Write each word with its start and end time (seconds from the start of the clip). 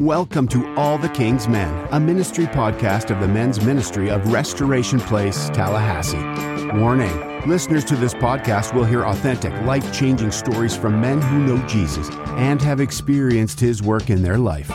Welcome 0.00 0.48
to 0.48 0.66
All 0.76 0.96
the 0.96 1.10
King's 1.10 1.46
Men, 1.46 1.86
a 1.90 2.00
ministry 2.00 2.46
podcast 2.46 3.10
of 3.10 3.20
the 3.20 3.28
men's 3.28 3.62
ministry 3.62 4.08
of 4.08 4.32
Restoration 4.32 4.98
Place, 4.98 5.50
Tallahassee. 5.50 6.16
Warning 6.78 7.46
listeners 7.46 7.84
to 7.84 7.96
this 7.96 8.14
podcast 8.14 8.72
will 8.72 8.86
hear 8.86 9.04
authentic, 9.04 9.52
life 9.64 9.92
changing 9.92 10.30
stories 10.30 10.74
from 10.74 11.02
men 11.02 11.20
who 11.20 11.40
know 11.40 11.58
Jesus 11.66 12.08
and 12.28 12.62
have 12.62 12.80
experienced 12.80 13.60
his 13.60 13.82
work 13.82 14.08
in 14.08 14.22
their 14.22 14.38
life. 14.38 14.72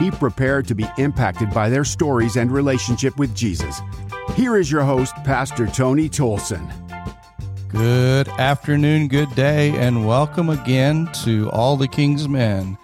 Be 0.00 0.10
prepared 0.10 0.66
to 0.66 0.74
be 0.74 0.88
impacted 0.98 1.50
by 1.50 1.68
their 1.68 1.84
stories 1.84 2.34
and 2.34 2.50
relationship 2.50 3.16
with 3.16 3.32
Jesus. 3.32 3.80
Here 4.34 4.56
is 4.56 4.72
your 4.72 4.82
host, 4.82 5.14
Pastor 5.22 5.68
Tony 5.68 6.08
Tolson. 6.08 6.68
Good 7.68 8.26
afternoon, 8.26 9.06
good 9.06 9.32
day, 9.36 9.70
and 9.76 10.04
welcome 10.04 10.48
again 10.48 11.08
to 11.22 11.48
All 11.52 11.76
the 11.76 11.86
King's 11.86 12.28
Men. 12.28 12.76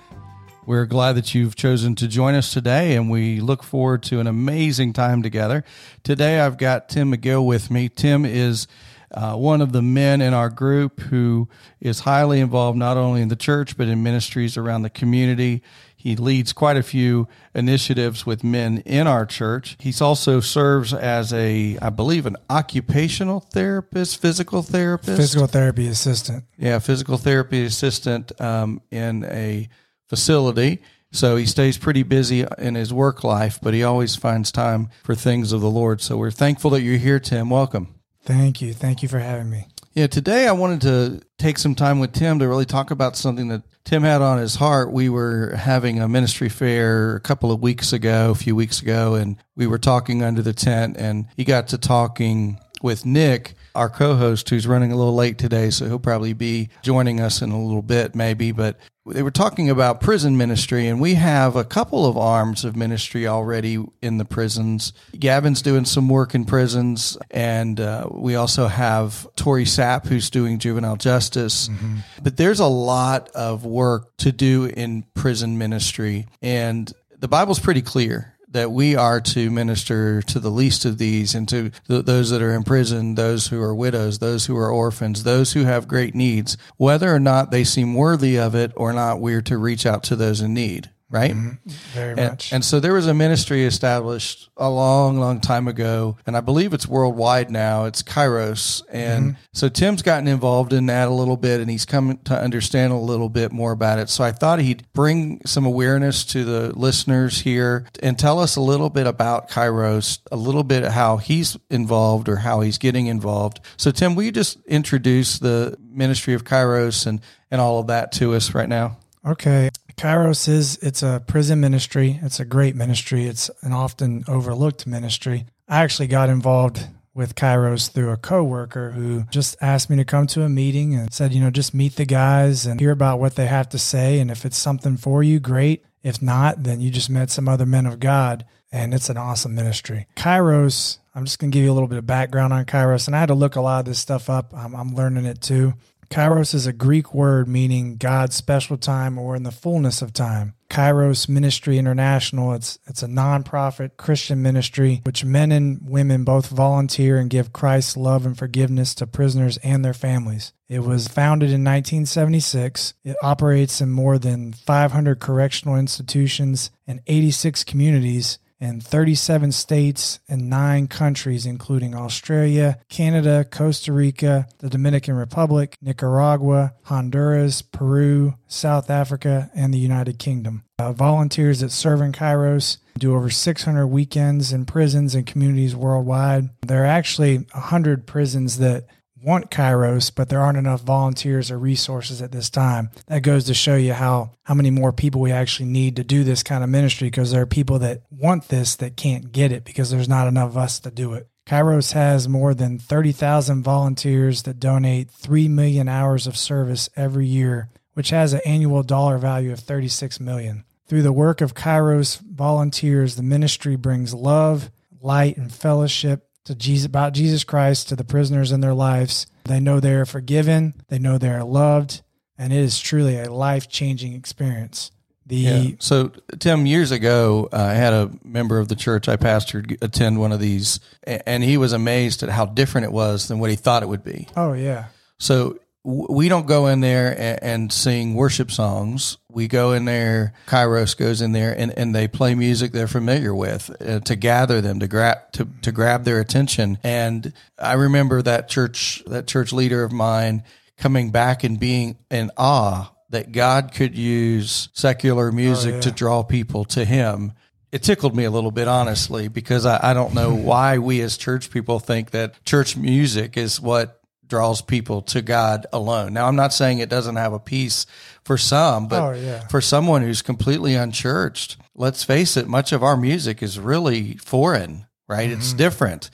We're 0.71 0.87
glad 0.87 1.15
that 1.15 1.35
you've 1.35 1.57
chosen 1.57 1.97
to 1.97 2.07
join 2.07 2.37
us 2.37 2.53
today, 2.53 2.95
and 2.95 3.11
we 3.11 3.41
look 3.41 3.65
forward 3.65 4.05
to 4.05 4.21
an 4.21 4.29
amazing 4.29 4.93
time 4.93 5.21
together. 5.21 5.65
Today, 6.05 6.39
I've 6.39 6.59
got 6.59 6.89
Tim 6.89 7.13
McGill 7.13 7.45
with 7.45 7.73
me. 7.73 7.89
Tim 7.89 8.25
is 8.25 8.69
uh, 9.11 9.35
one 9.35 9.63
of 9.63 9.73
the 9.73 9.83
men 9.83 10.21
in 10.21 10.33
our 10.33 10.49
group 10.49 11.01
who 11.01 11.49
is 11.81 11.99
highly 11.99 12.39
involved 12.39 12.79
not 12.79 12.97
only 12.97 13.21
in 13.21 13.27
the 13.27 13.35
church, 13.35 13.77
but 13.77 13.89
in 13.89 14.05
ministries 14.05 14.57
around 14.57 14.83
the 14.83 14.91
community. 14.91 15.61
He 15.97 16.15
leads 16.15 16.53
quite 16.53 16.77
a 16.77 16.85
few 16.85 17.27
initiatives 17.53 18.25
with 18.25 18.45
men 18.45 18.79
in 18.87 19.09
our 19.09 19.27
church. 19.27 19.77
He's 19.81 20.01
also 20.01 20.39
serves 20.39 20.95
as 20.95 21.33
a, 21.33 21.79
I 21.83 21.91
believe, 21.91 22.27
an 22.27 22.37
occupational 22.49 23.41
therapist, 23.41 24.23
physical 24.23 24.63
therapist, 24.63 25.17
physical 25.17 25.49
therapy 25.49 25.89
assistant. 25.89 26.45
Yeah, 26.57 26.79
physical 26.79 27.19
therapy 27.19 27.65
assistant 27.65 28.41
um, 28.41 28.83
in 28.93 29.25
a 29.25 29.69
facility. 30.11 30.83
So 31.13 31.37
he 31.37 31.47
stays 31.47 31.79
pretty 31.79 32.03
busy 32.03 32.45
in 32.59 32.75
his 32.75 32.93
work 32.93 33.25
life, 33.25 33.59
but 33.63 33.75
he 33.75 33.83
always 33.83 34.15
finds 34.15 34.53
time 34.53 34.91
for 35.03 35.15
things 35.15 35.53
of 35.53 35.61
the 35.61 35.71
Lord. 35.71 36.01
So 36.01 36.17
we're 36.17 36.31
thankful 36.31 36.71
that 36.73 36.83
you're 36.83 36.99
here, 36.99 37.19
Tim. 37.19 37.49
Welcome. 37.49 37.95
Thank 38.23 38.61
you. 38.61 38.75
Thank 38.75 39.03
you 39.03 39.09
for 39.09 39.19
having 39.19 39.49
me. 39.49 39.67
Yeah, 39.95 40.07
today 40.07 40.47
I 40.47 40.53
wanted 40.53 40.83
to 40.83 41.21
take 41.37 41.59
some 41.59 41.75
time 41.75 41.99
with 41.99 42.13
Tim 42.13 42.39
to 42.39 42.47
really 42.47 42.65
talk 42.65 42.93
about 42.93 43.17
something 43.17 43.49
that 43.49 43.63
Tim 43.85 44.03
had 44.03 44.23
on 44.23 44.39
his 44.39 44.55
heart. 44.55 44.93
We 44.93 45.09
were 45.09 45.55
having 45.57 46.01
a 46.01 46.09
ministry 46.09 46.49
fair 46.49 47.17
a 47.17 47.21
couple 47.21 47.51
of 47.51 47.61
weeks 47.61 47.93
ago, 47.93 48.31
a 48.31 48.37
few 48.37 48.55
weeks 48.55 48.83
ago, 48.83 49.15
and 49.15 49.37
we 49.57 49.67
were 49.67 49.79
talking 49.79 50.23
under 50.23 50.43
the 50.43 50.53
tent, 50.53 50.97
and 50.97 51.27
he 51.37 51.45
got 51.45 51.69
to 51.69 51.79
talking 51.79 52.61
with 52.83 53.05
Nick, 53.05 53.55
our 53.75 53.89
co-host, 53.89 54.49
who's 54.49 54.67
running 54.67 54.93
a 54.93 54.97
little 54.97 55.15
late 55.15 55.39
today, 55.39 55.71
so 55.71 55.87
he'll 55.87 55.99
probably 55.99 56.33
be 56.33 56.69
joining 56.83 57.21
us 57.21 57.43
in 57.43 57.51
a 57.51 57.63
little 57.63 57.83
bit, 57.83 58.15
maybe. 58.15 58.53
But 58.53 58.79
they 59.07 59.23
were 59.23 59.31
talking 59.31 59.71
about 59.71 60.01
prison 60.01 60.37
ministry, 60.37 60.87
and 60.87 61.01
we 61.01 61.15
have 61.15 61.57
a 61.57 61.65
couple 61.65 62.07
of 62.07 62.17
arms 62.17 62.65
of 62.65 62.77
ministry 62.77 63.27
already 63.27 63.85
in 64.03 64.19
the 64.19 64.25
prisons. 64.25 64.93
Gavin's 65.19 65.63
doing 65.63 65.85
some 65.85 66.09
work 66.09 66.35
in 66.35 66.45
prisons, 66.45 67.17
and 67.31 67.81
uh, 67.81 68.09
we 68.11 68.35
also 68.35 68.67
have 68.67 69.27
Tori 69.37 69.65
Sapp, 69.65 70.07
who's 70.07 70.31
doing 70.31 70.59
juvenile 70.59 70.97
justice. 70.97 71.69
Mm-hmm. 71.69 71.99
But 72.23 72.37
there's 72.37 72.61
a 72.61 72.67
lot 72.67 73.31
of 73.31 73.65
work 73.65 74.17
to 74.19 74.33
do 74.33 74.65
in 74.65 75.05
prison 75.15 75.59
ministry, 75.59 76.27
and 76.43 76.93
the 77.19 77.29
Bible's 77.29 77.61
pretty 77.61 77.83
clear 77.83 78.35
that 78.53 78.73
we 78.73 78.97
are 78.97 79.21
to 79.21 79.51
minister 79.51 80.23
to 80.23 80.41
the 80.41 80.51
least 80.51 80.85
of 80.85 80.99
these 80.99 81.35
and 81.35 81.49
to 81.49 81.71
th- 81.89 82.05
those 82.05 82.31
that 82.31 82.43
are 82.43 82.55
in 82.55 82.65
prison, 82.65 83.15
those 83.15 83.49
who 83.49 83.61
are 83.61 83.75
widows, 83.75 84.19
those 84.19 84.47
who 84.47 84.57
are 84.57 84.71
orphans, 84.71 85.23
those 85.23 85.53
who 85.53 85.65
have 85.65 85.89
great 85.89 86.15
needs, 86.15 86.57
whether 86.77 87.15
or 87.15 87.21
not 87.21 87.51
they 87.51 87.65
seem 87.65 87.95
worthy 87.95 88.39
of 88.39 88.55
it 88.55 88.73
or 88.77 88.93
not, 88.93 89.21
we're 89.21 89.43
to 89.43 89.59
reach 89.59 89.87
out 89.87 90.03
to 90.05 90.17
those 90.17 90.41
in 90.41 90.55
need 90.55 90.91
right? 91.11 91.33
Mm-hmm. 91.33 91.69
Very 91.93 92.11
and, 92.11 92.31
much. 92.31 92.53
And 92.53 92.65
so 92.65 92.79
there 92.79 92.95
was 92.95 93.09
a 93.09 93.15
ministry 93.15 93.65
established 93.65 94.49
a 94.57 94.71
long, 94.71 95.19
long 95.19 95.41
time 95.41 95.67
ago, 95.67 96.17
and 96.25 96.37
I 96.37 96.41
believe 96.41 96.73
it's 96.73 96.87
worldwide 96.87 97.51
now. 97.51 97.85
It's 97.85 98.03
Kairos. 98.03 98.83
And 98.91 99.33
mm-hmm. 99.33 99.43
so 99.53 99.69
Tim's 99.69 100.03
gotten 100.03 100.29
involved 100.29 100.73
in 100.73 100.87
that 100.87 101.09
a 101.09 101.11
little 101.11 101.37
bit, 101.37 101.61
and 101.61 101.69
he's 101.69 101.85
come 101.85 102.19
to 102.25 102.41
understand 102.41 102.93
a 102.93 102.97
little 102.97 103.29
bit 103.29 103.51
more 103.51 103.73
about 103.73 103.99
it. 103.99 104.09
So 104.09 104.23
I 104.23 104.31
thought 104.31 104.61
he'd 104.61 104.87
bring 104.93 105.41
some 105.45 105.67
awareness 105.67 106.25
to 106.27 106.45
the 106.45 106.79
listeners 106.79 107.41
here 107.41 107.87
and 108.03 108.17
tell 108.17 108.39
us 108.39 108.55
a 108.55 108.61
little 108.61 108.91
bit 108.91 109.09
about 109.09 109.51
Kairos, 109.51 110.21
a 110.31 110.37
little 110.37 110.65
bit 110.65 110.85
how 110.85 111.17
he's 111.17 111.57
involved 111.69 112.29
or 112.29 112.37
how 112.37 112.61
he's 112.61 112.79
getting 112.79 113.07
involved. 113.07 113.61
So, 113.77 113.91
Tim, 113.91 114.15
will 114.15 114.23
you 114.23 114.33
just 114.33 114.59
introduce 114.67 115.41
the 115.41 115.77
ministry 115.81 116.35
of 116.35 116.45
Kairos 116.45 117.07
and, 117.07 117.21
and 117.51 117.61
all 117.61 117.81
of 117.81 117.89
that 117.89 118.13
to 118.13 118.35
us 118.35 118.55
right 118.55 118.69
now? 118.69 118.99
Okay. 119.27 119.71
Kairos 120.01 120.49
is 120.49 120.79
it's 120.79 121.03
a 121.03 121.23
prison 121.27 121.61
ministry. 121.61 122.19
It's 122.23 122.41
a 122.41 122.47
great 122.47 122.75
ministry. 122.75 123.27
It's 123.27 123.51
an 123.61 123.75
often 123.75 124.25
overlooked 124.27 124.87
ministry. 124.87 125.45
I 125.69 125.83
actually 125.83 126.07
got 126.07 126.31
involved 126.31 126.89
with 127.13 127.35
Kairos 127.35 127.93
through 127.93 128.11
a 128.11 128.17
coworker 128.17 128.93
who 128.93 129.25
just 129.25 129.59
asked 129.61 129.91
me 129.91 129.97
to 129.97 130.07
come 130.07 130.27
to 130.29 130.43
a 130.43 130.49
meeting 130.49 130.95
and 130.95 131.13
said, 131.13 131.35
you 131.35 131.41
know, 131.43 131.51
just 131.51 131.75
meet 131.75 131.97
the 131.97 132.07
guys 132.07 132.65
and 132.65 132.81
hear 132.81 132.93
about 132.93 133.21
what 133.21 133.35
they 133.35 133.45
have 133.45 133.69
to 133.69 133.79
say 133.79 134.21
and 134.21 134.31
if 134.31 134.47
it's 134.47 134.57
something 134.57 134.97
for 134.97 135.23
you, 135.23 135.39
great. 135.39 135.85
If 136.03 136.23
not, 136.23 136.63
then 136.63 136.81
you 136.81 136.91
just 136.91 137.11
met 137.11 137.31
some 137.31 137.47
other 137.47 137.67
men 137.67 137.85
of 137.85 138.01
God 138.01 138.47
and 138.73 138.95
it's 138.95 139.11
an 139.11 139.19
awesome 139.19 139.55
ministry. 139.55 140.07
Kairos, 140.17 140.97
I'm 141.15 141.27
just 141.27 141.39
going 141.39 141.51
to 141.51 141.55
give 141.55 141.65
you 141.65 141.73
a 141.73 141.75
little 141.75 141.89
bit 141.89 141.99
of 141.99 142.07
background 142.07 142.55
on 142.55 142.65
Kairos 142.65 143.07
and 143.07 143.15
I 143.15 143.21
had 143.21 143.27
to 143.27 143.35
look 143.35 143.55
a 143.55 143.61
lot 143.61 143.81
of 143.81 143.85
this 143.85 143.99
stuff 143.99 144.31
up. 144.31 144.55
I'm, 144.55 144.75
I'm 144.75 144.95
learning 144.95 145.27
it 145.27 145.43
too. 145.43 145.75
Kairos 146.11 146.55
is 146.55 146.67
a 146.67 146.73
Greek 146.73 147.15
word 147.15 147.47
meaning 147.47 147.97
God's 147.97 148.35
special 148.35 148.77
time 148.77 149.17
or 149.17 149.37
in 149.37 149.45
the 149.45 149.53
fullness 149.53 150.03
of 150.03 150.13
time. 150.13 150.55
Kairos 150.69 151.29
Ministry 151.29 151.79
International, 151.79 152.53
it's 152.53 152.81
it's 152.85 153.05
a 153.05 153.07
nonprofit 153.07 153.97
Christian 153.97 154.43
ministry 154.43 155.03
which 155.05 155.25
men 155.25 155.53
and 155.53 155.79
women 155.89 156.25
both 156.25 156.49
volunteer 156.49 157.17
and 157.17 157.31
give 157.31 157.53
Christ's 157.53 157.97
love 157.97 158.27
and 158.27 158.37
forgiveness 158.37 158.93
to 158.97 159.07
prisoners 159.07 159.57
and 159.59 159.85
their 159.85 159.95
families. 159.95 160.53
It 160.69 160.81
was 160.81 161.07
founded 161.07 161.51
in 161.51 161.63
1976. 161.63 162.95
It 163.05 163.17
operates 163.23 163.81
in 163.81 163.91
more 163.93 164.19
than 164.19 164.53
500 164.53 165.21
correctional 165.21 165.77
institutions 165.77 166.73
and 166.89 167.01
86 167.07 167.63
communities 167.63 168.41
in 168.61 168.81
37 168.81 169.53
states 169.53 170.21
and 170.29 170.51
nine 170.51 170.87
countries, 170.87 171.47
including 171.47 171.95
Australia, 171.95 172.79
Canada, 172.89 173.45
Costa 173.45 173.93
Rica, 173.93 174.47
the 174.59 174.69
Dominican 174.69 175.15
Republic, 175.15 175.77
Nicaragua, 175.81 176.75
Honduras, 176.85 177.63
Peru, 177.63 178.35
South 178.47 178.91
Africa, 178.91 179.51
and 179.55 179.73
the 179.73 179.79
United 179.79 180.19
Kingdom. 180.19 180.65
Uh, 180.79 180.93
volunteers 180.93 181.61
that 181.61 181.73
serve 181.73 182.01
in 182.01 182.13
Kairos 182.13 182.79
do 182.99 183.15
over 183.15 183.31
600 183.31 183.87
weekends 183.87 184.53
in 184.53 184.67
prisons 184.67 185.15
and 185.15 185.27
communities 185.27 185.75
worldwide. 185.75 186.51
There 186.67 186.83
are 186.83 186.87
actually 186.87 187.39
100 187.39 188.07
prisons 188.07 188.59
that 188.59 188.85
want 189.23 189.51
Kairos, 189.51 190.13
but 190.15 190.29
there 190.29 190.41
aren't 190.41 190.59
enough 190.59 190.83
volunteers 190.83 191.51
or 191.51 191.59
resources 191.59 192.23
at 192.23 192.33
this 192.33 192.51
time. 192.51 192.91
That 193.07 193.23
goes 193.23 193.45
to 193.45 193.55
show 193.55 193.77
you 193.77 193.93
how 193.93 194.33
how 194.45 194.55
many 194.55 194.71
more 194.71 194.93
people 194.93 195.21
we 195.21 195.33
actually 195.33 195.69
need 195.69 195.97
to 195.97 196.05
do 196.05 196.25
this 196.25 196.43
kind 196.43 196.65
of 196.65 196.71
ministry 196.71 197.09
because 197.09 197.31
there 197.31 197.43
are 197.43 197.47
people 197.47 197.79
that 197.81 198.03
want 198.11 198.49
this 198.49 198.77
that 198.77 198.97
can't 198.97 199.33
get 199.33 199.53
it 199.53 199.65
because 199.65 199.91
there's 199.91 200.09
not 200.09 200.29
enough 200.29 200.51
of 200.51 200.59
us 200.59 200.81
to 200.81 200.91
do 200.91 201.13
it. 201.15 201.29
Kairos 201.47 201.93
has 201.93 202.29
more 202.29 202.55
than 202.55 202.79
30,000 202.79 203.63
volunteers 203.63 204.45
that 204.45 204.61
donate 204.61 205.11
3 205.11 205.49
million 205.49 205.89
hours 205.89 206.27
of 206.27 206.37
service 206.37 206.89
every 206.97 207.27
year, 207.27 207.71
which 207.95 208.11
has 208.11 208.33
an 208.33 208.41
annual 208.47 208.83
dollar 208.83 209.19
value 209.19 209.53
of 209.53 209.61
36 209.61 210.21
million. 210.21 210.65
Through 210.87 211.03
the 211.03 211.13
work 211.13 211.41
of 211.41 211.55
Kairos 211.55 212.21
volunteers, 212.21 213.17
the 213.17 213.23
ministry 213.23 213.77
brings 213.77 214.15
love, 214.15 214.71
light, 215.01 215.37
and 215.37 215.53
fellowship 215.53 216.30
to 216.45 216.55
Jesus 216.55 216.87
about 216.87 217.13
Jesus 217.13 217.45
Christ 217.45 217.89
to 217.89 217.97
the 217.97 218.05
prisoners 218.05 218.53
in 218.53 218.61
their 218.61 218.75
lives. 218.75 219.27
They 219.45 219.61
know 219.61 219.81
they 219.81 219.95
are 219.95 220.07
forgiven, 220.07 220.75
they 220.89 220.99
know 220.99 221.19
they 221.19 221.31
are 221.31 221.45
loved, 221.45 222.03
and 222.39 222.53
it 222.53 222.59
is 222.59 222.81
truly 222.81 223.19
a 223.19 223.31
life 223.31 223.69
changing 223.69 224.15
experience. 224.15 224.91
The 225.27 225.37
yeah. 225.37 225.71
so 225.79 226.11
Tim 226.41 226.67
years 226.67 226.91
ago, 226.91 227.49
uh, 227.53 227.57
I 227.57 227.75
had 227.75 227.93
a 227.93 228.11
member 228.25 228.59
of 228.59 228.67
the 228.67 228.75
church 228.75 229.09
I 229.09 229.17
pastored 229.17 229.81
attend 229.81 230.19
one 230.19 230.33
of 230.33 230.41
these, 230.41 230.81
and 231.05 231.45
he 231.45 231.57
was 231.57 231.73
amazed 231.73 232.23
at 232.25 232.31
how 232.31 232.47
different 232.47 232.87
it 232.87 232.93
was 232.93 233.29
than 233.29 233.39
what 233.39 233.51
he 233.51 233.57
thought 233.57 233.85
it 233.85 233.89
would 233.89 234.03
be. 234.03 234.27
Oh 234.37 234.55
yeah. 234.55 234.87
So 235.19 235.61
we 235.83 236.29
don't 236.29 236.47
go 236.47 236.67
in 236.67 236.81
there 236.81 237.11
and, 237.19 237.43
and, 237.43 237.73
sing 237.73 238.15
worship 238.15 238.51
songs. 238.51 239.17
We 239.31 239.49
go 239.49 239.73
in 239.73 239.87
there, 239.87 240.35
Kairos 240.47 240.97
goes 240.97 241.23
in 241.23 241.33
there 241.33 241.59
and, 241.59 241.77
and 241.77 241.95
they 241.95 242.07
play 242.07 242.35
music 242.35 242.73
they're 242.73 242.87
familiar 242.87 243.35
with 243.35 243.71
uh, 243.81 244.01
to 244.01 244.17
gather 244.17 244.61
them, 244.61 244.81
to 244.81 244.89
grab, 244.89 245.33
to, 245.33 245.49
to 245.63 245.73
grab 245.73 246.05
their 246.05 246.21
attention. 246.21 246.79
And 246.83 247.33
I 247.59 247.75
remember 247.75 248.21
that 248.23 248.49
church, 248.49 249.03
that 249.07 249.27
church 249.27 249.53
leader 249.53 249.83
of 249.83 249.93
mine 249.93 250.45
coming 250.77 251.11
back 251.11 251.45
and 251.45 251.59
being 251.59 251.97
in 252.11 252.31
awe 252.37 252.93
that 253.09 253.33
God 253.33 253.73
could 253.73 253.97
use 253.97 254.69
secular 254.73 255.33
music 255.33 255.73
oh, 255.73 255.77
yeah. 255.77 255.81
to 255.81 255.91
draw 255.91 256.23
people 256.23 256.65
to 256.67 256.85
him 256.85 257.33
it 257.73 257.85
tickled 257.85 258.17
me 258.17 258.25
a 258.25 258.31
little 258.31 258.51
bit, 258.51 258.67
honestly, 258.67 259.29
because 259.29 259.65
I, 259.65 259.91
I, 259.91 259.95
don't 259.95 260.13
know 260.13 260.35
why 260.35 260.79
we 260.79 261.01
as 261.03 261.17
church 261.17 261.51
people 261.51 261.79
think 261.79 262.11
that 262.11 262.45
church 262.45 262.77
music 262.77 263.37
is 263.37 263.61
what 263.61 264.00
draws 264.31 264.63
people 264.63 265.03
to 265.03 265.21
God 265.21 265.67
alone. 265.73 266.15
Now, 266.15 266.27
I'm 266.27 266.37
not 266.37 266.55
saying 266.55 266.79
it 266.79 266.89
doesn't 266.89 267.17
have 267.17 267.35
a 267.35 267.39
piece 267.39 267.85
for 268.25 268.39
some, 268.39 268.89
but 268.89 269.03
oh, 269.03 269.13
yeah. 269.13 269.47
for 269.49 269.61
someone 269.61 270.03
who's 270.03 270.23
completely 270.23 270.75
unchurched, 270.75 271.59
let's 271.75 272.05
face 272.05 272.37
it, 272.37 272.49
much 272.49 272.73
of 272.73 272.83
our 272.83 272.97
music 272.97 273.43
is 273.43 273.59
really 273.59 274.17
foreign, 274.17 274.87
right? 275.09 275.29
It's 275.31 275.49
mm-hmm. 275.49 275.59
different. 275.59 276.11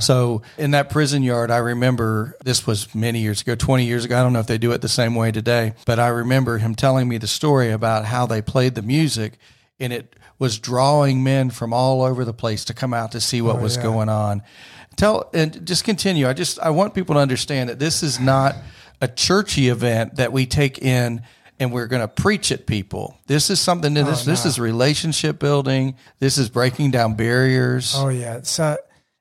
So 0.00 0.42
in 0.58 0.72
that 0.72 0.90
prison 0.90 1.22
yard, 1.22 1.50
I 1.50 1.58
remember 1.58 2.36
this 2.44 2.66
was 2.66 2.94
many 2.94 3.20
years 3.20 3.40
ago, 3.40 3.54
20 3.54 3.86
years 3.86 4.04
ago. 4.04 4.18
I 4.18 4.22
don't 4.22 4.32
know 4.32 4.40
if 4.40 4.46
they 4.46 4.58
do 4.58 4.72
it 4.72 4.82
the 4.82 4.88
same 4.88 5.14
way 5.14 5.32
today, 5.32 5.74
but 5.86 5.98
I 5.98 6.08
remember 6.08 6.58
him 6.58 6.74
telling 6.74 7.08
me 7.08 7.18
the 7.18 7.26
story 7.26 7.70
about 7.70 8.04
how 8.04 8.26
they 8.26 8.42
played 8.42 8.74
the 8.74 8.82
music 8.82 9.38
and 9.78 9.92
it 9.92 10.16
was 10.38 10.58
drawing 10.58 11.22
men 11.22 11.50
from 11.50 11.72
all 11.72 12.02
over 12.02 12.24
the 12.24 12.32
place 12.32 12.64
to 12.64 12.74
come 12.74 12.94
out 12.94 13.12
to 13.12 13.20
see 13.20 13.40
what 13.40 13.56
oh, 13.56 13.60
was 13.60 13.76
yeah. 13.76 13.82
going 13.82 14.08
on. 14.08 14.42
Tell 14.96 15.30
and 15.32 15.66
just 15.66 15.84
continue. 15.84 16.28
I 16.28 16.32
just 16.32 16.58
I 16.60 16.70
want 16.70 16.94
people 16.94 17.14
to 17.14 17.20
understand 17.20 17.70
that 17.70 17.78
this 17.78 18.02
is 18.02 18.20
not 18.20 18.56
a 19.00 19.08
churchy 19.08 19.68
event 19.68 20.16
that 20.16 20.32
we 20.32 20.46
take 20.46 20.78
in 20.78 21.22
and 21.58 21.72
we're 21.72 21.86
going 21.86 22.00
to 22.00 22.08
preach 22.08 22.50
at 22.50 22.66
people. 22.66 23.16
This 23.26 23.50
is 23.50 23.60
something 23.60 23.94
that 23.94 24.06
oh, 24.06 24.10
this 24.10 24.24
this 24.24 24.46
is 24.46 24.58
relationship 24.58 25.38
building. 25.38 25.96
This 26.18 26.38
is 26.38 26.48
breaking 26.48 26.90
down 26.90 27.14
barriers. 27.14 27.94
Oh 27.96 28.08
yeah. 28.08 28.40
So 28.42 28.64
uh, 28.64 28.76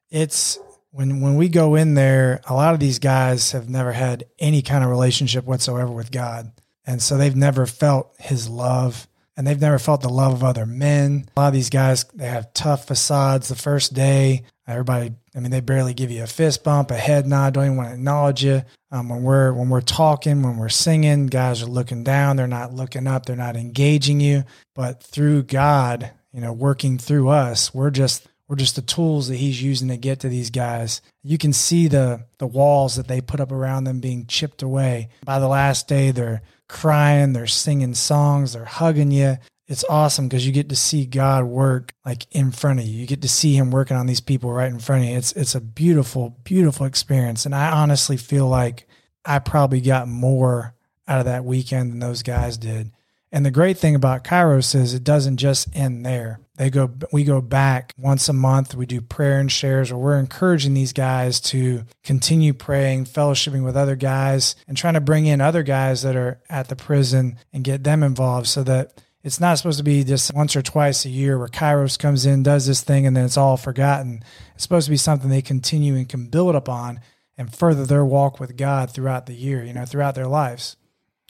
it's 0.09 0.57
when 0.91 1.21
when 1.21 1.35
we 1.35 1.49
go 1.49 1.75
in 1.75 1.93
there, 1.93 2.41
a 2.47 2.53
lot 2.53 2.73
of 2.73 2.79
these 2.79 2.99
guys 2.99 3.51
have 3.51 3.69
never 3.69 3.91
had 3.91 4.25
any 4.39 4.61
kind 4.61 4.83
of 4.83 4.89
relationship 4.89 5.45
whatsoever 5.45 5.91
with 5.91 6.11
God. 6.11 6.51
And 6.85 7.01
so 7.01 7.17
they've 7.17 7.35
never 7.35 7.65
felt 7.65 8.15
his 8.17 8.49
love 8.49 9.07
and 9.37 9.45
they've 9.45 9.61
never 9.61 9.77
felt 9.77 10.01
the 10.01 10.09
love 10.09 10.33
of 10.33 10.43
other 10.43 10.65
men. 10.65 11.29
A 11.35 11.39
lot 11.39 11.47
of 11.47 11.53
these 11.53 11.69
guys 11.69 12.05
they 12.15 12.27
have 12.27 12.53
tough 12.53 12.87
facades 12.87 13.49
the 13.49 13.55
first 13.55 13.93
day. 13.93 14.43
Everybody 14.69 15.13
I 15.35 15.39
mean 15.39 15.51
they 15.51 15.61
barely 15.61 15.93
give 15.93 16.11
you 16.11 16.23
a 16.23 16.27
fist 16.27 16.63
bump, 16.63 16.91
a 16.91 16.95
head 16.95 17.25
nod, 17.25 17.53
don't 17.53 17.65
even 17.65 17.77
want 17.77 17.89
to 17.89 17.95
acknowledge 17.95 18.43
you. 18.43 18.61
Um, 18.91 19.09
when 19.09 19.23
we're 19.23 19.51
when 19.51 19.69
we're 19.69 19.81
talking, 19.81 20.43
when 20.43 20.57
we're 20.57 20.69
singing, 20.69 21.27
guys 21.27 21.63
are 21.63 21.67
looking 21.67 22.03
down, 22.03 22.35
they're 22.35 22.47
not 22.47 22.73
looking 22.73 23.07
up, 23.07 23.25
they're 23.25 23.35
not 23.35 23.55
engaging 23.55 24.19
you. 24.19 24.43
But 24.75 25.01
through 25.01 25.43
God, 25.43 26.11
you 26.31 26.41
know, 26.41 26.53
working 26.53 26.97
through 26.97 27.29
us, 27.29 27.73
we're 27.73 27.89
just 27.89 28.27
we're 28.47 28.55
just 28.55 28.75
the 28.75 28.81
tools 28.81 29.27
that 29.27 29.37
he's 29.37 29.61
using 29.61 29.89
to 29.89 29.97
get 29.97 30.21
to 30.21 30.29
these 30.29 30.49
guys. 30.49 31.01
You 31.23 31.37
can 31.37 31.53
see 31.53 31.87
the 31.87 32.25
the 32.37 32.47
walls 32.47 32.95
that 32.95 33.07
they 33.07 33.21
put 33.21 33.39
up 33.39 33.51
around 33.51 33.83
them 33.83 33.99
being 33.99 34.25
chipped 34.25 34.61
away. 34.61 35.09
By 35.25 35.39
the 35.39 35.47
last 35.47 35.87
day, 35.87 36.11
they're 36.11 36.41
crying, 36.67 37.33
they're 37.33 37.47
singing 37.47 37.93
songs, 37.93 38.53
they're 38.53 38.65
hugging 38.65 39.11
you. 39.11 39.37
It's 39.69 39.85
awesome 39.87 40.27
because 40.27 40.47
you 40.47 40.51
get 40.51 40.69
to 40.69 40.75
see 40.75 41.05
God 41.05 41.43
work 41.45 41.93
like 42.03 42.25
in 42.31 42.49
front 42.49 42.79
of 42.79 42.87
you. 42.87 42.99
You 42.99 43.05
get 43.05 43.21
to 43.21 43.29
see 43.29 43.53
him 43.53 43.69
working 43.69 43.95
on 43.95 44.07
these 44.07 44.19
people 44.19 44.51
right 44.51 44.71
in 44.71 44.79
front 44.79 45.03
of 45.03 45.09
you. 45.09 45.15
It's 45.15 45.31
it's 45.33 45.53
a 45.53 45.61
beautiful, 45.61 46.39
beautiful 46.43 46.87
experience. 46.87 47.45
And 47.45 47.53
I 47.53 47.69
honestly 47.69 48.17
feel 48.17 48.47
like 48.47 48.87
I 49.23 49.37
probably 49.37 49.79
got 49.79 50.07
more 50.07 50.73
out 51.07 51.19
of 51.19 51.25
that 51.25 51.45
weekend 51.45 51.91
than 51.91 51.99
those 51.99 52.23
guys 52.23 52.57
did. 52.57 52.91
And 53.31 53.45
the 53.45 53.51
great 53.51 53.77
thing 53.77 53.93
about 53.93 54.23
Kairos 54.23 54.73
is 54.73 54.95
it 54.95 55.03
doesn't 55.03 55.37
just 55.37 55.67
end 55.75 56.03
there. 56.03 56.39
They 56.55 56.71
go 56.71 56.91
we 57.13 57.23
go 57.23 57.39
back 57.39 57.93
once 57.95 58.27
a 58.27 58.33
month. 58.33 58.73
We 58.73 58.87
do 58.87 59.01
prayer 59.01 59.39
and 59.39 59.51
shares 59.51 59.93
where 59.93 60.01
we're 60.01 60.19
encouraging 60.19 60.73
these 60.73 60.93
guys 60.93 61.39
to 61.41 61.83
continue 62.03 62.53
praying, 62.53 63.05
fellowshipping 63.05 63.63
with 63.63 63.77
other 63.77 63.95
guys, 63.95 64.55
and 64.67 64.75
trying 64.75 64.95
to 64.95 64.99
bring 64.99 65.27
in 65.27 65.41
other 65.41 65.61
guys 65.61 66.01
that 66.01 66.15
are 66.15 66.41
at 66.49 66.69
the 66.69 66.75
prison 66.75 67.37
and 67.53 67.63
get 67.63 67.83
them 67.83 68.01
involved 68.01 68.47
so 68.47 68.63
that 68.63 68.99
it's 69.23 69.39
not 69.39 69.57
supposed 69.57 69.77
to 69.79 69.83
be 69.83 70.03
just 70.03 70.33
once 70.33 70.55
or 70.55 70.61
twice 70.61 71.05
a 71.05 71.09
year 71.09 71.37
where 71.37 71.47
Kairos 71.47 71.99
comes 71.99 72.25
in, 72.25 72.43
does 72.43 72.67
this 72.67 72.81
thing, 72.81 73.05
and 73.05 73.15
then 73.17 73.25
it's 73.25 73.37
all 73.37 73.57
forgotten. 73.57 74.23
It's 74.55 74.63
supposed 74.63 74.85
to 74.85 74.91
be 74.91 74.97
something 74.97 75.29
they 75.29 75.41
continue 75.41 75.95
and 75.95 76.07
can 76.07 76.27
build 76.27 76.55
upon 76.55 77.01
and 77.37 77.53
further 77.53 77.85
their 77.85 78.05
walk 78.05 78.39
with 78.39 78.57
God 78.57 78.91
throughout 78.91 79.25
the 79.25 79.33
year, 79.33 79.63
you 79.63 79.73
know, 79.73 79.85
throughout 79.85 80.15
their 80.15 80.27
lives. 80.27 80.77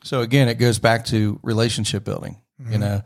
So 0.03 0.21
again, 0.21 0.47
it 0.47 0.55
goes 0.55 0.79
back 0.79 1.05
to 1.05 1.39
relationship 1.41 2.03
building. 2.03 2.41
You 2.59 2.65
mm-hmm. 2.65 2.79
know, 2.79 3.01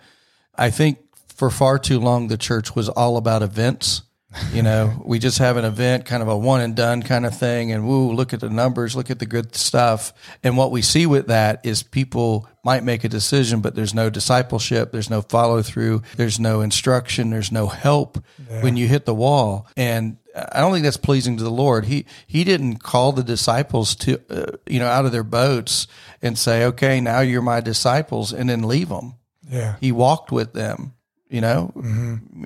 I 0.55 0.69
think 0.69 0.99
for 1.35 1.49
far 1.49 1.79
too 1.79 1.99
long 1.99 2.27
the 2.27 2.37
church 2.37 2.75
was 2.75 2.89
all 2.89 3.17
about 3.17 3.41
events. 3.41 4.03
You 4.51 4.63
know, 4.63 5.01
we 5.05 5.17
just 5.17 5.37
have 5.37 5.57
an 5.57 5.65
event, 5.65 6.05
kind 6.05 6.21
of 6.21 6.27
a 6.27 6.37
one 6.37 6.61
and 6.61 6.75
done 6.75 7.03
kind 7.03 7.25
of 7.25 7.37
thing, 7.37 7.71
and 7.71 7.87
woo, 7.87 8.11
look 8.13 8.33
at 8.33 8.41
the 8.41 8.49
numbers, 8.49 8.95
look 8.95 9.09
at 9.09 9.19
the 9.19 9.25
good 9.25 9.55
stuff. 9.55 10.13
And 10.43 10.57
what 10.57 10.71
we 10.71 10.81
see 10.81 11.05
with 11.05 11.27
that 11.27 11.65
is 11.65 11.83
people 11.83 12.47
might 12.63 12.83
make 12.83 13.03
a 13.03 13.09
decision, 13.09 13.61
but 13.61 13.75
there's 13.75 13.93
no 13.93 14.09
discipleship, 14.09 14.91
there's 14.91 15.09
no 15.09 15.21
follow 15.21 15.61
through, 15.61 16.01
there's 16.15 16.39
no 16.39 16.61
instruction, 16.61 17.29
there's 17.29 17.51
no 17.51 17.67
help 17.67 18.23
when 18.61 18.77
you 18.77 18.87
hit 18.87 19.05
the 19.05 19.13
wall. 19.13 19.67
And 19.75 20.17
I 20.35 20.61
don't 20.61 20.71
think 20.71 20.83
that's 20.83 20.97
pleasing 20.97 21.37
to 21.37 21.43
the 21.43 21.51
Lord. 21.51 21.85
He 21.85 22.05
he 22.25 22.43
didn't 22.43 22.77
call 22.77 23.11
the 23.11 23.23
disciples 23.23 23.95
to 23.97 24.19
uh, 24.29 24.57
you 24.67 24.79
know 24.79 24.87
out 24.87 25.05
of 25.05 25.11
their 25.11 25.23
boats 25.23 25.87
and 26.21 26.37
say, 26.37 26.65
"Okay, 26.65 27.01
now 27.01 27.19
you're 27.19 27.41
my 27.41 27.61
disciples," 27.61 28.33
and 28.33 28.49
then 28.49 28.63
leave 28.63 28.89
them. 28.89 29.15
Yeah. 29.47 29.75
He 29.79 29.91
walked 29.91 30.31
with 30.31 30.53
them. 30.53 30.93
You 31.29 31.41
know, 31.41 31.71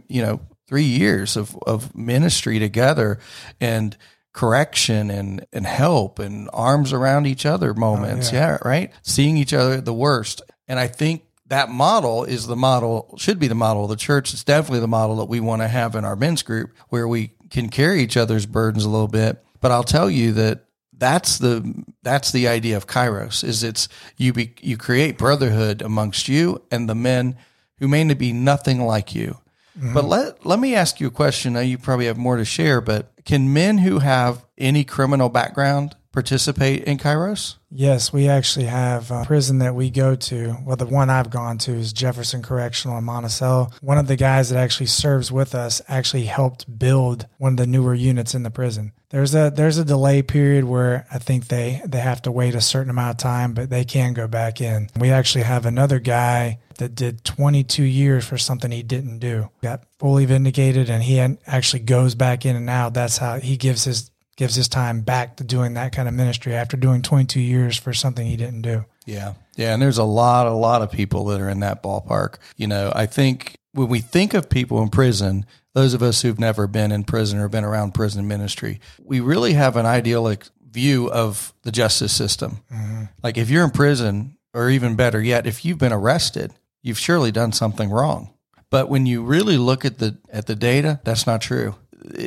you 0.08 0.22
know, 0.22 0.42
three 0.68 0.84
years 0.84 1.38
of 1.38 1.56
of 1.66 1.96
ministry 1.96 2.60
together 2.60 3.20
and 3.62 3.96
correction 4.38 5.10
and 5.10 5.44
and 5.52 5.66
help 5.66 6.20
and 6.20 6.48
arms 6.54 6.94
around 6.94 7.26
each 7.26 7.44
other 7.44 7.72
oh, 7.72 7.80
moments. 7.80 8.32
yeah. 8.32 8.60
right. 8.64 8.92
Seeing 9.02 9.36
each 9.36 9.52
other 9.52 9.74
at 9.74 9.86
the 9.86 9.94
worst, 9.94 10.44
and 10.68 10.80
I 10.80 10.86
think 10.88 11.24
that 11.48 11.70
model 11.70 12.24
is 12.24 12.46
the 12.46 12.56
model 12.56 13.16
should 13.18 13.40
be 13.40 13.48
the 13.48 13.56
model 13.56 13.86
of 13.86 13.90
the 13.90 13.96
church. 13.96 14.34
It's 14.34 14.44
definitely 14.44 14.82
the 14.82 14.88
model 14.88 15.16
that 15.18 15.26
we 15.26 15.40
want 15.40 15.64
to 15.64 15.68
have 15.68 15.96
in 15.96 16.06
our 16.06 16.16
men's 16.16 16.44
group 16.44 16.72
where 16.90 17.08
we 17.08 17.32
can 17.50 17.70
carry 17.70 18.02
each 18.02 18.16
other's 18.16 18.46
burdens 18.46 18.86
a 18.86 18.90
little 18.90 19.08
bit. 19.08 19.44
But 19.60 19.72
I'll 19.72 19.84
tell 19.84 20.10
you 20.10 20.34
that 20.34 20.66
that's 20.94 21.40
the 21.40 21.84
that's 22.04 22.32
the 22.32 22.48
idea 22.48 22.78
of 22.78 22.86
kairos 22.86 23.44
is 23.44 23.64
it's 23.64 23.90
you 24.18 24.34
be 24.34 24.54
you 24.62 24.78
create 24.78 25.18
brotherhood 25.18 25.82
amongst 25.82 26.28
you 26.28 26.62
and 26.70 26.88
the 26.88 26.96
men 26.96 27.38
who 27.80 27.88
may 27.88 28.04
not 28.04 28.20
be 28.20 28.34
nothing 28.34 28.82
like 28.82 29.16
you 29.16 29.40
but 29.78 30.02
mm-hmm. 30.02 30.08
let 30.08 30.46
let 30.46 30.60
me 30.60 30.76
ask 30.76 31.00
you 31.00 31.08
a 31.08 31.12
question 31.12 31.54
now 31.54 31.60
you 31.60 31.78
probably 31.78 32.06
have 32.06 32.18
more 32.18 32.38
to 32.38 32.46
share 32.46 32.82
but 32.82 33.12
can 33.26 33.54
men 33.54 33.80
who 33.80 34.00
have 34.00 34.46
any 34.58 34.84
criminal 34.84 35.30
background 35.30 35.96
participate 36.12 36.84
in 36.86 36.98
kairos 36.98 37.56
Yes, 37.70 38.14
we 38.14 38.30
actually 38.30 38.66
have 38.66 39.12
a 39.12 39.26
prison 39.26 39.60
that 39.60 39.76
we 39.76 39.90
go 39.90 40.16
to. 40.16 40.56
Well, 40.64 40.78
the 40.78 40.86
one 40.86 41.10
I've 41.10 41.30
gone 41.30 41.58
to 41.60 41.74
is 41.74 41.92
Jefferson 41.92 42.42
Correctional 42.42 42.98
in 42.98 43.04
Monticello. 43.04 43.72
One 43.82 43.98
of 43.98 44.08
the 44.08 44.16
guys 44.16 44.50
that 44.50 44.60
actually 44.60 44.86
serves 44.86 45.32
with 45.32 45.54
us 45.54 45.82
actually 45.88 46.26
helped 46.26 46.80
build 46.80 47.28
one 47.38 47.54
of 47.54 47.58
the 47.58 47.68
newer 47.68 47.94
units 47.94 48.34
in 48.34 48.44
the 48.44 48.50
prison. 48.50 48.94
There's 49.10 49.36
a 49.36 49.52
there's 49.54 49.78
a 49.78 49.86
delay 49.86 50.22
period 50.22 50.64
where 50.64 51.06
I 51.12 51.18
think 51.18 51.48
they 51.48 51.82
they 51.86 52.00
have 52.00 52.22
to 52.24 52.32
wait 52.32 52.56
a 52.56 52.62
certain 52.62 52.90
amount 52.90 53.12
of 53.12 53.18
time, 53.18 53.54
but 53.54 53.70
they 53.70 53.84
can 53.84 54.14
go 54.14 54.28
back 54.28 54.62
in. 54.62 54.90
We 54.98 55.12
actually 55.12 55.44
have 55.44 55.66
another 55.66 56.00
guy 56.00 56.60
that 56.78 56.96
did 56.96 57.24
22 57.24 57.84
years 57.84 58.26
for 58.26 58.38
something 58.38 58.72
he 58.72 58.84
didn't 58.84 59.20
do. 59.20 59.50
Got 59.62 59.84
fully 60.00 60.26
vindicated, 60.26 60.90
and 60.90 61.04
he 61.04 61.20
actually 61.20 61.84
goes 61.84 62.16
back 62.16 62.46
in 62.46 62.56
and 62.56 62.70
out. 62.70 62.94
That's 62.94 63.18
how 63.18 63.40
he 63.40 63.58
gives 63.58 63.84
his 63.84 64.12
gives 64.38 64.56
his 64.56 64.68
time 64.70 65.02
back 65.02 65.38
to 65.38 65.44
doing 65.44 65.74
that 65.74 65.92
kind 65.92 66.08
of 66.08 66.14
ministry 66.14 66.54
after 66.54 66.78
doing 66.78 67.02
22 67.02 67.40
years 67.40 67.76
for 67.76 67.92
something 67.92 68.26
he 68.26 68.38
didn't 68.38 68.62
do. 68.62 68.86
Yeah. 69.06 69.34
Yeah. 69.56 69.74
And 69.74 69.82
there's 69.82 69.98
a 69.98 70.04
lot, 70.04 70.46
a 70.46 70.52
lot 70.52 70.84
of 70.84 70.92
people 70.92 71.26
that 71.26 71.42
are 71.42 71.50
in 71.50 71.60
that 71.62 71.82
ballpark. 71.82 72.36
You 72.56 72.68
know, 72.68 72.94
I 72.96 73.08
think 73.08 73.58
when 73.72 73.88
we 73.88 74.00
think 74.00 74.36
of 74.36 74.48
people 74.48 74.82
in 74.84 74.90
prison, 74.90 75.48
those 75.74 75.96
of 75.96 76.04
us 76.04 76.22
who've 76.22 76.40
never 76.40 76.68
been 76.68 76.92
in 76.92 77.04
prison 77.04 77.40
or 77.40 77.50
been 77.50 77.64
around 77.64 77.96
prison 77.96 78.28
ministry, 78.28 78.80
we 79.04 79.20
really 79.20 79.54
have 79.54 79.76
an 79.76 79.88
idyllic 79.88 80.46
view 80.70 81.10
of 81.10 81.52
the 81.64 81.72
justice 81.72 82.14
system. 82.14 82.60
Mm-hmm. 82.72 83.06
Like 83.24 83.38
if 83.38 83.50
you're 83.50 83.64
in 83.64 83.72
prison, 83.72 84.38
or 84.54 84.70
even 84.70 84.96
better 84.96 85.22
yet, 85.22 85.46
if 85.46 85.64
you've 85.64 85.78
been 85.78 85.94
arrested, 85.94 86.54
you've 86.88 87.00
surely 87.00 87.32
done 87.32 87.52
something 87.52 87.90
wrong. 87.90 88.34
But 88.70 88.90
when 88.90 89.06
you 89.06 89.24
really 89.24 89.58
look 89.58 89.86
at 89.86 90.00
the 90.00 90.18
at 90.30 90.48
the 90.48 90.56
data, 90.56 91.00
that's 91.04 91.28
not 91.28 91.42
true. 91.42 91.76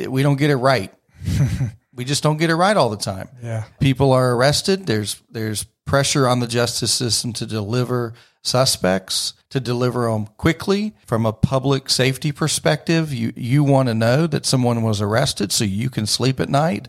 We 0.07 0.23
don't 0.23 0.37
get 0.37 0.49
it 0.49 0.55
right. 0.55 0.93
we 1.93 2.05
just 2.05 2.23
don't 2.23 2.37
get 2.37 2.49
it 2.49 2.55
right 2.55 2.75
all 2.75 2.89
the 2.89 2.97
time. 2.97 3.29
Yeah. 3.43 3.65
People 3.79 4.11
are 4.11 4.33
arrested. 4.35 4.87
There's 4.87 5.21
there's 5.29 5.65
pressure 5.85 6.27
on 6.27 6.39
the 6.39 6.47
justice 6.47 6.93
system 6.93 7.33
to 7.33 7.45
deliver 7.45 8.13
suspects, 8.41 9.33
to 9.49 9.59
deliver 9.59 10.11
them 10.11 10.27
quickly 10.37 10.95
from 11.05 11.25
a 11.25 11.33
public 11.33 11.89
safety 11.89 12.31
perspective. 12.31 13.13
You 13.13 13.33
you 13.35 13.63
want 13.63 13.89
to 13.89 13.93
know 13.93 14.25
that 14.27 14.45
someone 14.45 14.81
was 14.81 14.99
arrested 14.99 15.51
so 15.51 15.63
you 15.63 15.89
can 15.89 16.05
sleep 16.07 16.39
at 16.39 16.49
night. 16.49 16.87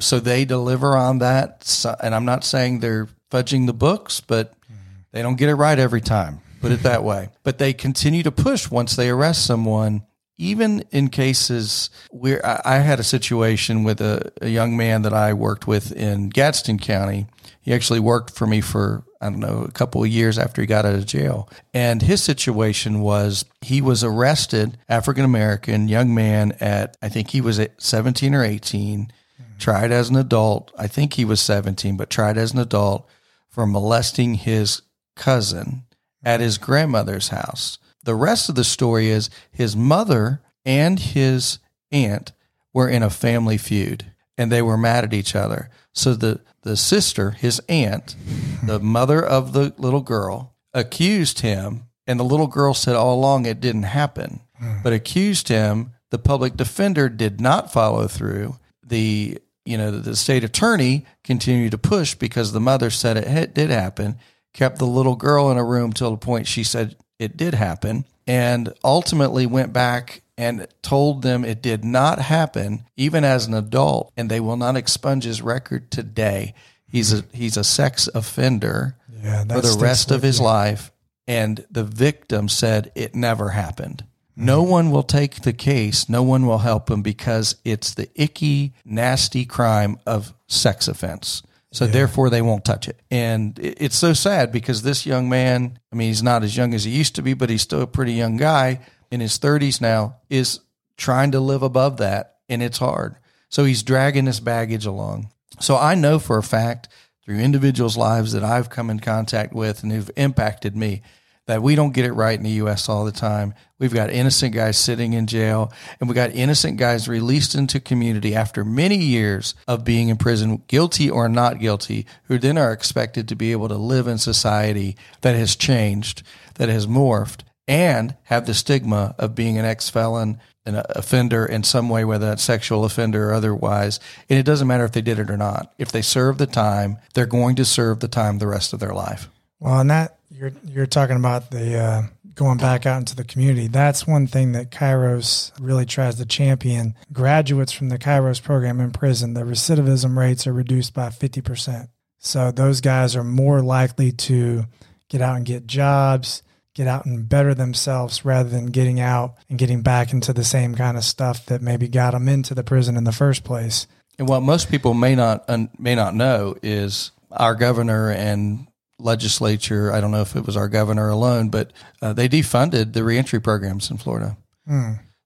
So 0.00 0.18
they 0.18 0.44
deliver 0.44 0.96
on 0.96 1.20
that. 1.20 1.86
And 2.02 2.14
I'm 2.14 2.24
not 2.24 2.44
saying 2.44 2.80
they're 2.80 3.08
fudging 3.30 3.66
the 3.66 3.72
books, 3.72 4.20
but 4.20 4.52
mm-hmm. 4.52 4.74
they 5.12 5.22
don't 5.22 5.36
get 5.36 5.48
it 5.48 5.54
right 5.54 5.78
every 5.78 6.00
time. 6.00 6.40
Put 6.64 6.72
it 6.72 6.82
that 6.82 7.04
way. 7.04 7.28
But 7.42 7.58
they 7.58 7.72
continue 7.72 8.22
to 8.22 8.32
push 8.32 8.70
once 8.70 8.96
they 8.96 9.10
arrest 9.10 9.46
someone 9.46 10.02
even 10.36 10.84
in 10.90 11.08
cases 11.08 11.90
where 12.10 12.44
I 12.44 12.60
I 12.64 12.78
had 12.78 12.98
a 12.98 13.04
situation 13.04 13.84
with 13.84 14.00
a, 14.00 14.32
a 14.40 14.48
young 14.48 14.76
man 14.76 15.02
that 15.02 15.12
I 15.12 15.32
worked 15.32 15.66
with 15.66 15.92
in 15.92 16.28
Gadsden 16.28 16.78
County. 16.78 17.26
He 17.60 17.72
actually 17.72 18.00
worked 18.00 18.34
for 18.34 18.46
me 18.46 18.60
for, 18.60 19.04
I 19.20 19.30
don't 19.30 19.38
know, 19.38 19.64
a 19.66 19.70
couple 19.70 20.02
of 20.02 20.10
years 20.10 20.38
after 20.38 20.60
he 20.60 20.66
got 20.66 20.84
out 20.84 20.94
of 20.94 21.06
jail. 21.06 21.48
And 21.72 22.02
his 22.02 22.22
situation 22.22 23.00
was 23.00 23.46
he 23.62 23.80
was 23.80 24.04
arrested, 24.04 24.76
African 24.88 25.24
American 25.24 25.88
young 25.88 26.14
man 26.14 26.52
at, 26.60 26.96
I 27.00 27.08
think 27.08 27.30
he 27.30 27.40
was 27.40 27.60
17 27.78 28.34
or 28.34 28.44
18, 28.44 29.10
tried 29.58 29.92
as 29.92 30.10
an 30.10 30.16
adult. 30.16 30.72
I 30.76 30.88
think 30.88 31.14
he 31.14 31.24
was 31.24 31.40
17, 31.40 31.96
but 31.96 32.10
tried 32.10 32.36
as 32.36 32.52
an 32.52 32.58
adult 32.58 33.08
for 33.48 33.66
molesting 33.66 34.34
his 34.34 34.82
cousin 35.14 35.84
at 36.24 36.40
his 36.40 36.58
grandmother's 36.58 37.28
house. 37.28 37.78
the 38.04 38.14
rest 38.14 38.48
of 38.50 38.54
the 38.54 38.64
story 38.64 39.08
is 39.08 39.30
his 39.50 39.74
mother 39.74 40.42
and 40.64 40.98
his 40.98 41.58
aunt 41.90 42.32
were 42.72 42.88
in 42.88 43.02
a 43.02 43.08
family 43.08 43.56
feud 43.56 44.12
and 44.36 44.50
they 44.50 44.62
were 44.62 44.76
mad 44.76 45.04
at 45.04 45.14
each 45.14 45.34
other. 45.34 45.70
So 45.92 46.14
the, 46.14 46.40
the 46.62 46.76
sister, 46.76 47.32
his 47.32 47.60
aunt, 47.68 48.16
the 48.64 48.80
mother 48.80 49.24
of 49.24 49.52
the 49.52 49.72
little 49.78 50.00
girl, 50.00 50.54
accused 50.72 51.40
him. 51.40 51.84
And 52.06 52.20
the 52.20 52.24
little 52.24 52.48
girl 52.48 52.74
said 52.74 52.96
all 52.96 53.14
along 53.14 53.46
it 53.46 53.60
didn't 53.60 53.84
happen, 53.84 54.40
hmm. 54.58 54.82
but 54.82 54.92
accused 54.92 55.48
him. 55.48 55.92
The 56.10 56.18
public 56.18 56.56
defender 56.56 57.08
did 57.08 57.40
not 57.40 57.72
follow 57.72 58.06
through. 58.08 58.58
The 58.86 59.38
you 59.64 59.78
know 59.78 59.90
the 59.90 60.14
state 60.14 60.44
attorney 60.44 61.06
continued 61.22 61.70
to 61.70 61.78
push 61.78 62.14
because 62.14 62.52
the 62.52 62.60
mother 62.60 62.90
said 62.90 63.16
it 63.16 63.54
did 63.54 63.70
happen. 63.70 64.18
Kept 64.54 64.78
the 64.78 64.86
little 64.86 65.16
girl 65.16 65.50
in 65.50 65.58
a 65.58 65.64
room 65.64 65.92
till 65.92 66.10
the 66.12 66.16
point 66.16 66.46
she 66.46 66.64
said 66.64 66.96
it 67.18 67.36
did 67.36 67.54
happen, 67.54 68.06
and 68.26 68.72
ultimately 68.82 69.44
went 69.46 69.72
back 69.72 70.22
and 70.38 70.66
told 70.82 71.22
them 71.22 71.44
it 71.44 71.62
did 71.62 71.84
not 71.84 72.18
happen, 72.20 72.84
even 72.96 73.22
as 73.24 73.46
an 73.46 73.54
adult, 73.54 74.12
and 74.16 74.30
they 74.30 74.40
will 74.40 74.56
not 74.56 74.76
expunge 74.76 75.24
his 75.24 75.42
record 75.42 75.90
today. 75.90 76.54
He's 76.88 77.12
a 77.12 77.24
he's 77.32 77.56
a 77.56 77.64
sex 77.64 78.08
offender 78.14 78.96
Yeah, 79.22 79.42
for 79.44 79.60
the 79.60 79.76
rest 79.80 80.10
of 80.10 80.22
his 80.22 80.38
you. 80.38 80.44
life. 80.46 80.90
And 81.26 81.64
the 81.70 81.84
victim 81.84 82.48
said 82.48 82.92
it 82.94 83.14
never 83.14 83.50
happened. 83.50 84.04
No 84.36 84.62
one 84.62 84.90
will 84.90 85.02
take 85.04 85.42
the 85.42 85.52
case. 85.52 86.08
No 86.08 86.22
one 86.22 86.44
will 86.46 86.58
help 86.58 86.90
him 86.90 87.02
because 87.02 87.56
it's 87.64 87.94
the 87.94 88.08
icky, 88.14 88.74
nasty 88.84 89.44
crime 89.44 89.98
of 90.06 90.34
sex 90.48 90.86
offense. 90.88 91.42
So 91.74 91.86
therefore, 91.86 92.30
they 92.30 92.40
won't 92.40 92.64
touch 92.64 92.88
it. 92.88 93.00
And 93.10 93.58
it- 93.58 93.76
it's 93.80 93.96
so 93.96 94.12
sad 94.12 94.52
because 94.52 94.82
this 94.82 95.04
young 95.04 95.28
man, 95.28 95.78
I 95.92 95.96
mean, 95.96 96.08
he's 96.08 96.22
not 96.22 96.44
as 96.44 96.56
young 96.56 96.72
as 96.72 96.84
he 96.84 96.92
used 96.92 97.16
to 97.16 97.22
be, 97.22 97.34
but 97.34 97.50
he's 97.50 97.62
still 97.62 97.82
a 97.82 97.86
pretty 97.86 98.12
young 98.12 98.36
guy 98.36 98.80
in 99.10 99.20
his 99.20 99.38
30s 99.38 99.80
now, 99.80 100.16
is 100.30 100.60
trying 100.96 101.32
to 101.32 101.40
live 101.40 101.62
above 101.62 101.96
that. 101.96 102.36
And 102.48 102.62
it's 102.62 102.78
hard. 102.78 103.16
So 103.48 103.64
he's 103.64 103.82
dragging 103.82 104.26
this 104.26 104.40
baggage 104.40 104.86
along. 104.86 105.30
So 105.60 105.76
I 105.76 105.94
know 105.94 106.18
for 106.18 106.38
a 106.38 106.42
fact 106.42 106.88
through 107.24 107.38
individuals' 107.38 107.96
lives 107.96 108.32
that 108.32 108.44
I've 108.44 108.70
come 108.70 108.90
in 108.90 109.00
contact 109.00 109.52
with 109.52 109.82
and 109.82 109.90
who've 109.92 110.10
impacted 110.16 110.76
me 110.76 111.02
that 111.46 111.62
we 111.62 111.74
don't 111.74 111.92
get 111.92 112.04
it 112.06 112.12
right 112.12 112.38
in 112.38 112.44
the 112.44 112.62
US 112.62 112.88
all 112.88 113.04
the 113.04 113.12
time. 113.12 113.54
We've 113.78 113.92
got 113.92 114.10
innocent 114.10 114.54
guys 114.54 114.78
sitting 114.78 115.12
in 115.12 115.26
jail 115.26 115.72
and 116.00 116.08
we 116.08 116.14
got 116.14 116.34
innocent 116.34 116.78
guys 116.78 117.08
released 117.08 117.54
into 117.54 117.80
community 117.80 118.34
after 118.34 118.64
many 118.64 118.96
years 118.96 119.54
of 119.68 119.84
being 119.84 120.08
in 120.08 120.16
prison, 120.16 120.62
guilty 120.68 121.10
or 121.10 121.28
not 121.28 121.58
guilty, 121.58 122.06
who 122.24 122.38
then 122.38 122.56
are 122.56 122.72
expected 122.72 123.28
to 123.28 123.36
be 123.36 123.52
able 123.52 123.68
to 123.68 123.76
live 123.76 124.06
in 124.06 124.18
society 124.18 124.96
that 125.20 125.34
has 125.34 125.56
changed, 125.56 126.22
that 126.54 126.68
has 126.68 126.86
morphed 126.86 127.40
and 127.66 128.16
have 128.24 128.46
the 128.46 128.54
stigma 128.54 129.14
of 129.18 129.34
being 129.34 129.58
an 129.58 129.64
ex-felon 129.64 130.38
an 130.66 130.82
offender 130.90 131.44
in 131.44 131.62
some 131.62 131.88
way, 131.88 132.04
whether 132.04 132.26
that's 132.26 132.42
sexual 132.42 132.84
offender 132.84 133.30
or 133.30 133.34
otherwise. 133.34 134.00
And 134.30 134.38
it 134.38 134.46
doesn't 134.46 134.66
matter 134.66 134.84
if 134.84 134.92
they 134.92 135.02
did 135.02 135.18
it 135.18 135.30
or 135.30 135.36
not. 135.36 135.72
If 135.78 135.92
they 135.92 136.02
serve 136.02 136.38
the 136.38 136.46
time, 136.46 136.98
they're 137.12 137.26
going 137.26 137.56
to 137.56 137.64
serve 137.64 138.00
the 138.00 138.08
time 138.08 138.38
the 138.38 138.46
rest 138.46 138.72
of 138.72 138.80
their 138.80 138.94
life. 138.94 139.28
Well, 139.60 139.80
and 139.80 139.90
that 139.90 140.16
you're 140.34 140.52
you're 140.64 140.86
talking 140.86 141.16
about 141.16 141.50
the 141.50 141.78
uh, 141.78 142.02
going 142.34 142.58
back 142.58 142.86
out 142.86 142.98
into 142.98 143.14
the 143.14 143.24
community. 143.24 143.68
That's 143.68 144.06
one 144.06 144.26
thing 144.26 144.52
that 144.52 144.70
Kairos 144.70 145.52
really 145.60 145.86
tries 145.86 146.16
to 146.16 146.26
champion. 146.26 146.94
Graduates 147.12 147.72
from 147.72 147.88
the 147.88 147.98
Kairos 147.98 148.42
program 148.42 148.80
in 148.80 148.90
prison, 148.90 149.34
the 149.34 149.42
recidivism 149.42 150.16
rates 150.16 150.46
are 150.46 150.52
reduced 150.52 150.92
by 150.92 151.10
fifty 151.10 151.40
percent. 151.40 151.90
So 152.18 152.50
those 152.50 152.80
guys 152.80 153.14
are 153.16 153.24
more 153.24 153.62
likely 153.62 154.10
to 154.12 154.64
get 155.08 155.20
out 155.20 155.36
and 155.36 155.46
get 155.46 155.66
jobs, 155.66 156.42
get 156.74 156.88
out 156.88 157.04
and 157.06 157.28
better 157.28 157.54
themselves 157.54 158.24
rather 158.24 158.48
than 158.48 158.66
getting 158.66 158.98
out 158.98 159.34
and 159.48 159.58
getting 159.58 159.82
back 159.82 160.12
into 160.12 160.32
the 160.32 160.44
same 160.44 160.74
kind 160.74 160.96
of 160.96 161.04
stuff 161.04 161.46
that 161.46 161.62
maybe 161.62 161.86
got 161.86 162.12
them 162.12 162.28
into 162.28 162.54
the 162.54 162.64
prison 162.64 162.96
in 162.96 163.04
the 163.04 163.12
first 163.12 163.44
place. 163.44 163.86
And 164.18 164.28
what 164.28 164.40
most 164.40 164.70
people 164.70 164.94
may 164.94 165.14
not 165.14 165.48
may 165.78 165.94
not 165.94 166.14
know 166.14 166.56
is 166.62 167.12
our 167.30 167.54
governor 167.54 168.10
and 168.10 168.66
legislature. 168.98 169.92
I 169.92 170.00
don't 170.00 170.10
know 170.10 170.22
if 170.22 170.36
it 170.36 170.46
was 170.46 170.56
our 170.56 170.68
governor 170.68 171.08
alone, 171.08 171.48
but 171.48 171.72
uh, 172.00 172.12
they 172.12 172.28
defunded 172.28 172.92
the 172.92 173.04
reentry 173.04 173.40
programs 173.40 173.90
in 173.90 173.96
Florida. 173.98 174.36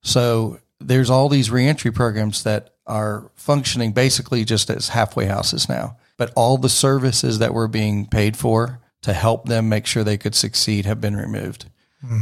So 0.03 0.59
there's 0.81 1.11
all 1.11 1.29
these 1.29 1.51
reentry 1.51 1.91
programs 1.91 2.45
that 2.45 2.75
are 2.87 3.31
functioning 3.35 3.93
basically 3.93 4.45
just 4.45 4.71
as 4.71 4.89
halfway 4.89 5.27
houses 5.27 5.69
now. 5.69 5.97
But 6.17 6.33
all 6.35 6.57
the 6.59 6.69
services 6.69 7.39
that 7.39 7.55
were 7.55 7.69
being 7.69 8.07
paid 8.07 8.37
for 8.37 8.81
to 9.03 9.13
help 9.13 9.47
them 9.47 9.69
make 9.69 9.87
sure 9.87 10.03
they 10.03 10.17
could 10.19 10.35
succeed 10.35 10.87
have 10.87 11.01
been 11.01 11.17
removed 11.17 11.67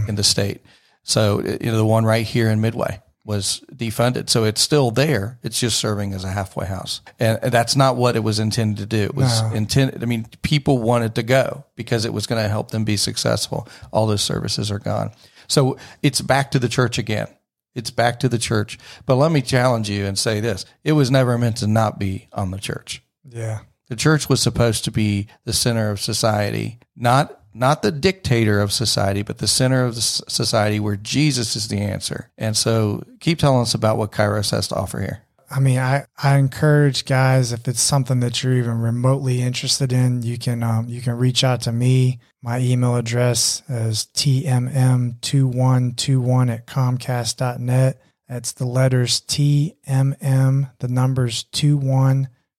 in 0.08 0.14
the 0.16 0.24
state. 0.24 0.62
So 1.02 1.40
you 1.40 1.70
know 1.70 1.76
the 1.76 1.84
one 1.86 2.04
right 2.04 2.26
here 2.26 2.50
in 2.50 2.60
Midway 2.60 3.00
was 3.26 3.60
defunded. 3.74 4.30
So 4.30 4.44
it's 4.44 4.60
still 4.60 4.92
there. 4.92 5.38
It's 5.42 5.58
just 5.58 5.78
serving 5.80 6.14
as 6.14 6.22
a 6.22 6.28
halfway 6.30 6.66
house. 6.66 7.00
And 7.18 7.40
that's 7.42 7.74
not 7.74 7.96
what 7.96 8.14
it 8.14 8.20
was 8.20 8.38
intended 8.38 8.78
to 8.78 8.86
do. 8.86 9.02
It 9.02 9.14
was 9.16 9.42
No. 9.42 9.52
intended 9.52 10.00
I 10.02 10.06
mean 10.06 10.26
people 10.42 10.78
wanted 10.78 11.16
to 11.16 11.24
go 11.24 11.64
because 11.74 12.04
it 12.04 12.12
was 12.12 12.26
going 12.28 12.40
to 12.42 12.48
help 12.48 12.70
them 12.70 12.84
be 12.84 12.96
successful. 12.96 13.68
All 13.92 14.06
those 14.06 14.22
services 14.22 14.70
are 14.70 14.78
gone. 14.78 15.10
So 15.48 15.76
it's 16.02 16.20
back 16.20 16.52
to 16.52 16.60
the 16.60 16.68
church 16.68 16.98
again. 16.98 17.26
It's 17.74 17.90
back 17.90 18.20
to 18.20 18.28
the 18.28 18.38
church. 18.38 18.78
But 19.06 19.16
let 19.16 19.32
me 19.32 19.42
challenge 19.42 19.90
you 19.90 20.06
and 20.06 20.16
say 20.18 20.38
this. 20.40 20.64
It 20.84 20.92
was 20.92 21.10
never 21.10 21.36
meant 21.36 21.56
to 21.58 21.66
not 21.66 21.98
be 21.98 22.28
on 22.32 22.52
the 22.52 22.58
church. 22.58 23.02
Yeah. 23.28 23.58
The 23.88 23.96
church 23.96 24.28
was 24.28 24.40
supposed 24.40 24.84
to 24.84 24.90
be 24.90 25.26
the 25.44 25.52
center 25.52 25.90
of 25.90 26.00
society, 26.00 26.78
not 26.96 27.40
not 27.56 27.82
the 27.82 27.90
dictator 27.90 28.60
of 28.60 28.72
society, 28.72 29.22
but 29.22 29.38
the 29.38 29.48
center 29.48 29.84
of 29.84 29.94
the 29.94 30.00
society 30.00 30.78
where 30.78 30.96
Jesus 30.96 31.56
is 31.56 31.68
the 31.68 31.80
answer. 31.80 32.30
And 32.36 32.56
so, 32.56 33.02
keep 33.20 33.38
telling 33.38 33.62
us 33.62 33.74
about 33.74 33.96
what 33.96 34.12
Kairos 34.12 34.50
has 34.50 34.68
to 34.68 34.76
offer 34.76 35.00
here. 35.00 35.22
I 35.50 35.60
mean, 35.60 35.78
I, 35.78 36.06
I 36.20 36.38
encourage 36.38 37.04
guys 37.04 37.52
if 37.52 37.68
it's 37.68 37.80
something 37.80 38.18
that 38.20 38.42
you're 38.42 38.54
even 38.54 38.80
remotely 38.80 39.42
interested 39.42 39.92
in, 39.92 40.22
you 40.22 40.38
can 40.38 40.62
um, 40.62 40.88
you 40.88 41.00
can 41.00 41.16
reach 41.16 41.44
out 41.44 41.60
to 41.62 41.72
me. 41.72 42.20
My 42.42 42.58
email 42.58 42.96
address 42.96 43.62
is 43.68 44.08
tmm2121 44.14 46.52
at 46.52 46.66
comcast.net. 46.66 48.02
That's 48.28 48.52
the 48.52 48.66
letters 48.66 49.20
TMM, 49.20 50.70
the 50.78 50.88
numbers 50.88 51.44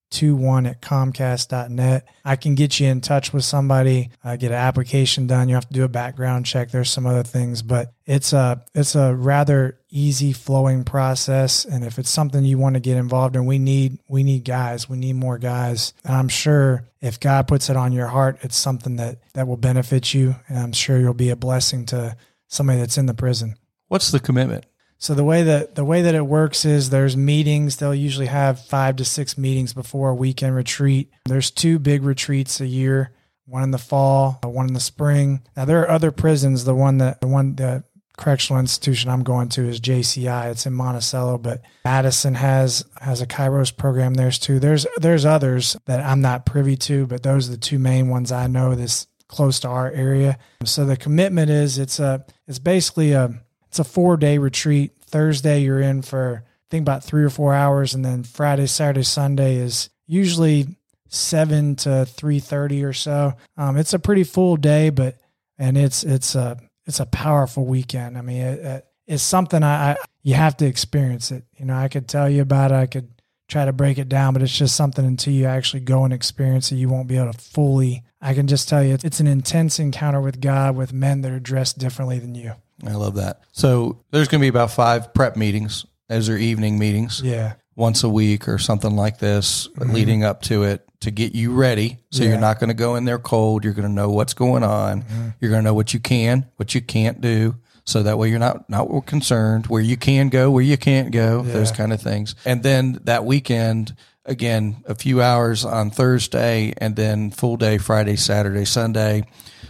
2121 0.09 0.65
at 0.65 0.81
comcast.net. 0.81 2.07
I 2.23 2.35
can 2.35 2.55
get 2.55 2.79
you 2.79 2.87
in 2.87 3.01
touch 3.01 3.33
with 3.33 3.43
somebody, 3.43 4.09
uh, 4.23 4.35
get 4.35 4.51
an 4.51 4.57
application 4.57 5.27
done. 5.27 5.49
You 5.49 5.55
have 5.55 5.67
to 5.67 5.73
do 5.73 5.83
a 5.83 5.89
background 5.89 6.45
check. 6.45 6.71
There's 6.71 6.89
some 6.89 7.05
other 7.05 7.23
things, 7.23 7.61
but 7.61 7.93
it's 8.05 8.33
a 8.33 8.63
it's 8.73 8.95
a 8.95 9.13
rather 9.13 9.79
easy 9.89 10.33
flowing 10.33 10.83
process. 10.83 11.65
And 11.65 11.83
if 11.83 11.99
it's 11.99 12.09
something 12.09 12.43
you 12.43 12.57
want 12.57 12.75
to 12.75 12.79
get 12.79 12.97
involved 12.97 13.35
in, 13.35 13.45
we 13.45 13.59
need 13.59 13.99
we 14.07 14.23
need 14.23 14.45
guys. 14.45 14.89
We 14.89 14.97
need 14.97 15.15
more 15.15 15.37
guys. 15.37 15.93
And 16.03 16.15
I'm 16.15 16.29
sure 16.29 16.87
if 17.01 17.19
God 17.19 17.47
puts 17.47 17.69
it 17.69 17.75
on 17.75 17.91
your 17.91 18.07
heart, 18.07 18.37
it's 18.41 18.57
something 18.57 18.95
that 18.97 19.19
that 19.33 19.47
will 19.47 19.57
benefit 19.57 20.13
you. 20.13 20.35
And 20.47 20.57
I'm 20.57 20.73
sure 20.73 20.97
you'll 20.97 21.13
be 21.13 21.29
a 21.29 21.35
blessing 21.35 21.85
to 21.87 22.15
somebody 22.47 22.79
that's 22.79 22.97
in 22.97 23.05
the 23.05 23.13
prison. 23.13 23.55
What's 23.87 24.11
the 24.11 24.19
commitment? 24.19 24.65
So 24.99 25.13
the 25.13 25.23
way 25.23 25.43
that 25.43 25.75
the 25.75 25.85
way 25.85 26.01
that 26.01 26.15
it 26.15 26.25
works 26.25 26.65
is 26.65 26.89
there's 26.89 27.15
meetings. 27.15 27.77
They'll 27.77 27.93
usually 27.93 28.27
have 28.27 28.65
five 28.65 28.95
to 28.97 29.05
six 29.05 29.37
meetings 29.37 29.73
before 29.73 30.09
a 30.09 30.15
weekend 30.15 30.55
retreat. 30.55 31.11
There's 31.25 31.51
two 31.51 31.79
big 31.79 32.03
retreats 32.03 32.59
a 32.61 32.65
year, 32.65 33.11
one 33.45 33.63
in 33.63 33.71
the 33.71 33.77
fall, 33.77 34.39
one 34.43 34.67
in 34.67 34.73
the 34.73 34.79
spring. 34.79 35.43
Now 35.55 35.65
there 35.65 35.81
are 35.81 35.89
other 35.89 36.11
prisons. 36.11 36.65
The 36.65 36.75
one 36.75 36.97
that 36.97 37.21
the 37.21 37.27
one 37.27 37.55
the 37.55 37.83
correctional 38.17 38.59
institution 38.59 39.11
I'm 39.11 39.23
going 39.23 39.49
to 39.49 39.67
is 39.67 39.79
JCI. 39.79 40.51
It's 40.51 40.65
in 40.65 40.73
Monticello, 40.73 41.37
but 41.37 41.61
Madison 41.85 42.33
has 42.33 42.83
has 42.99 43.21
a 43.21 43.27
Kairos 43.27 43.75
program 43.75 44.15
there's 44.15 44.39
too. 44.39 44.59
There's 44.59 44.87
there's 44.97 45.25
others 45.25 45.77
that 45.85 46.03
I'm 46.03 46.21
not 46.21 46.45
privy 46.45 46.75
to, 46.77 47.05
but 47.05 47.23
those 47.23 47.47
are 47.47 47.51
the 47.51 47.57
two 47.57 47.79
main 47.79 48.09
ones 48.09 48.31
I 48.31 48.47
know 48.47 48.73
this 48.73 49.07
close 49.27 49.59
to 49.59 49.67
our 49.67 49.91
area. 49.91 50.39
So 50.63 50.85
the 50.85 50.97
commitment 50.97 51.51
is 51.51 51.77
it's 51.77 51.99
a 51.99 52.25
it's 52.47 52.59
basically 52.59 53.11
a 53.11 53.41
it's 53.77 53.87
a 53.87 53.93
four 53.93 54.17
day 54.17 54.39
retreat. 54.39 54.93
Thursday 55.05 55.61
you're 55.61 55.79
in 55.79 56.01
for 56.01 56.43
I 56.43 56.67
think 56.71 56.81
about 56.81 57.03
three 57.03 57.23
or 57.23 57.29
four 57.29 57.53
hours, 57.53 57.93
and 57.93 58.03
then 58.03 58.23
Friday, 58.23 58.65
Saturday, 58.65 59.03
Sunday 59.03 59.57
is 59.57 59.89
usually 60.07 60.77
seven 61.09 61.75
to 61.77 62.05
three 62.05 62.39
thirty 62.39 62.83
or 62.83 62.93
so. 62.93 63.33
Um, 63.55 63.77
it's 63.77 63.93
a 63.93 63.99
pretty 63.99 64.23
full 64.23 64.57
day, 64.57 64.89
but 64.89 65.17
and 65.59 65.77
it's 65.77 66.03
it's 66.03 66.33
a 66.33 66.59
it's 66.87 66.99
a 66.99 67.05
powerful 67.05 67.65
weekend. 67.65 68.17
I 68.17 68.21
mean, 68.21 68.41
it, 68.41 68.59
it, 68.59 68.87
it's 69.05 69.23
something 69.23 69.61
I, 69.61 69.91
I 69.91 69.97
you 70.23 70.33
have 70.33 70.57
to 70.57 70.65
experience 70.65 71.31
it. 71.31 71.43
You 71.57 71.65
know, 71.65 71.77
I 71.77 71.87
could 71.87 72.07
tell 72.07 72.27
you 72.27 72.41
about 72.41 72.71
it. 72.71 72.75
I 72.75 72.87
could 72.87 73.09
try 73.47 73.65
to 73.65 73.73
break 73.73 73.99
it 73.99 74.09
down, 74.09 74.33
but 74.33 74.41
it's 74.41 74.57
just 74.57 74.75
something 74.75 75.05
until 75.05 75.33
you 75.33 75.45
actually 75.45 75.81
go 75.81 76.03
and 76.03 76.11
experience 76.11 76.71
it, 76.71 76.77
you 76.77 76.89
won't 76.89 77.07
be 77.07 77.17
able 77.17 77.31
to 77.31 77.37
fully. 77.37 78.03
I 78.19 78.33
can 78.33 78.47
just 78.47 78.67
tell 78.67 78.83
you, 78.83 78.95
it's, 78.95 79.05
it's 79.05 79.19
an 79.19 79.27
intense 79.27 79.79
encounter 79.79 80.19
with 80.19 80.41
God 80.41 80.75
with 80.75 80.91
men 80.91 81.21
that 81.21 81.31
are 81.31 81.39
dressed 81.39 81.77
differently 81.77 82.17
than 82.19 82.33
you. 82.33 82.55
I 82.85 82.93
love 82.93 83.15
that. 83.15 83.41
So, 83.51 84.03
there's 84.11 84.27
going 84.27 84.39
to 84.39 84.43
be 84.43 84.49
about 84.49 84.71
five 84.71 85.13
prep 85.13 85.35
meetings. 85.35 85.85
Those 86.09 86.29
are 86.29 86.37
evening 86.37 86.77
meetings. 86.79 87.21
Yeah. 87.23 87.53
once 87.75 88.03
a 88.03 88.09
week 88.09 88.47
or 88.47 88.57
something 88.57 88.95
like 88.95 89.19
this 89.19 89.67
mm-hmm. 89.67 89.93
leading 89.93 90.23
up 90.23 90.41
to 90.41 90.63
it 90.63 90.87
to 91.01 91.11
get 91.11 91.35
you 91.35 91.53
ready. 91.53 91.97
So 92.11 92.23
Yeah. 92.23 92.29
you're 92.29 92.39
not 92.39 92.59
going 92.59 92.69
to 92.69 92.73
go 92.73 92.95
in 92.95 93.05
there 93.05 93.19
cold. 93.19 93.63
You're 93.63 93.73
going 93.73 93.87
to 93.87 93.93
know 93.93 94.09
what's 94.09 94.33
going 94.33 94.63
on. 94.63 95.03
Mm-hmm. 95.03 95.27
You're 95.39 95.51
going 95.51 95.61
to 95.61 95.65
know 95.65 95.75
what 95.75 95.93
you 95.93 95.99
can, 95.99 96.47
what 96.55 96.73
you 96.73 96.81
can't 96.81 97.21
do. 97.21 97.55
So 97.85 98.03
that 98.03 98.17
way 98.17 98.29
you're 98.29 98.39
not 98.39 98.69
not 98.69 99.05
concerned 99.05 99.67
where 99.67 99.81
you 99.81 99.95
can 99.95 100.29
go, 100.29 100.49
where 100.51 100.63
you 100.63 100.75
can't 100.75 101.11
go, 101.11 101.43
those 101.43 101.71
kind 101.71 101.93
of 101.93 102.01
things. 102.01 102.35
And 102.45 102.63
then 102.63 102.99
that 103.03 103.23
weekend, 103.25 103.95
again, 104.25 104.83
a 104.85 104.95
few 104.95 105.21
hours 105.21 105.63
on 105.63 105.89
Thursday, 105.91 106.73
and 106.79 106.95
then 106.95 107.31
full 107.31 107.57
day 107.57 107.77
Friday, 107.77 108.15
Saturday, 108.17 108.65
Sunday. 108.65 109.23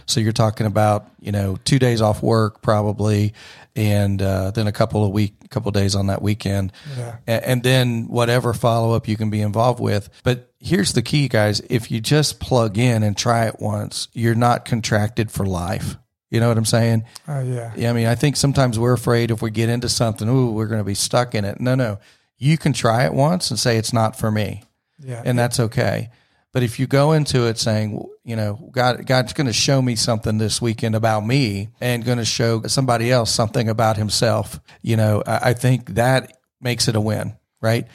So 0.08 0.20
you're 0.20 0.32
talking 0.32 0.66
about 0.66 1.10
you 1.20 1.32
know 1.32 1.56
two 1.64 1.78
days 1.78 2.00
off 2.00 2.22
work 2.22 2.62
probably, 2.62 3.34
and 3.76 4.20
uh, 4.22 4.50
then 4.52 4.66
a 4.66 4.72
couple 4.72 5.04
of 5.04 5.12
week, 5.12 5.34
couple 5.50 5.68
of 5.68 5.74
days 5.74 5.94
on 5.94 6.06
that 6.08 6.22
weekend, 6.22 6.72
Yeah. 6.96 7.16
A- 7.26 7.48
and 7.48 7.62
then 7.62 8.08
whatever 8.08 8.52
follow 8.54 8.94
up 8.94 9.06
you 9.06 9.16
can 9.16 9.30
be 9.30 9.40
involved 9.40 9.80
with. 9.80 10.08
But 10.24 10.50
here's 10.58 10.92
the 10.92 11.02
key, 11.02 11.28
guys: 11.28 11.60
if 11.70 11.90
you 11.90 12.00
just 12.00 12.40
plug 12.40 12.78
in 12.78 13.02
and 13.02 13.16
try 13.16 13.46
it 13.46 13.60
once, 13.60 14.08
you're 14.14 14.34
not 14.34 14.64
contracted 14.64 15.30
for 15.30 15.44
life. 15.46 15.96
You 16.30 16.40
know 16.40 16.48
what 16.48 16.58
I'm 16.58 16.64
saying? 16.66 17.04
Oh 17.26 17.40
yeah. 17.42 17.72
Yeah, 17.76 17.90
I 17.90 17.92
mean, 17.94 18.06
I 18.06 18.14
think 18.14 18.36
sometimes 18.36 18.78
we're 18.78 18.92
afraid 18.92 19.30
if 19.30 19.40
we 19.42 19.50
get 19.50 19.68
into 19.70 19.88
something, 19.88 20.28
ooh, 20.28 20.52
we're 20.52 20.66
going 20.66 20.80
to 20.80 20.84
be 20.84 20.94
stuck 20.94 21.34
in 21.34 21.44
it. 21.46 21.58
No, 21.60 21.74
no. 21.74 21.98
You 22.36 22.58
can 22.58 22.72
try 22.72 23.04
it 23.06 23.14
once 23.14 23.50
and 23.50 23.58
say 23.58 23.78
it's 23.78 23.92
not 23.92 24.14
for 24.18 24.30
me, 24.30 24.62
Yeah. 25.02 25.22
and 25.24 25.38
that's 25.38 25.58
okay. 25.58 26.10
But 26.52 26.62
if 26.62 26.78
you 26.78 26.86
go 26.86 27.12
into 27.12 27.46
it 27.46 27.58
saying, 27.58 28.02
you 28.24 28.34
know, 28.34 28.68
God, 28.72 29.06
God's 29.06 29.32
going 29.34 29.46
to 29.48 29.52
show 29.52 29.82
me 29.82 29.94
something 29.96 30.38
this 30.38 30.62
weekend 30.62 30.94
about 30.94 31.26
me, 31.26 31.68
and 31.80 32.04
going 32.04 32.18
to 32.18 32.24
show 32.24 32.62
somebody 32.62 33.10
else 33.12 33.30
something 33.30 33.68
about 33.68 33.96
Himself, 33.96 34.58
you 34.82 34.96
know, 34.96 35.22
I, 35.26 35.50
I 35.50 35.52
think 35.54 35.94
that 35.94 36.32
makes 36.60 36.88
it 36.88 36.96
a 36.96 37.00
win, 37.00 37.36
right? 37.60 37.86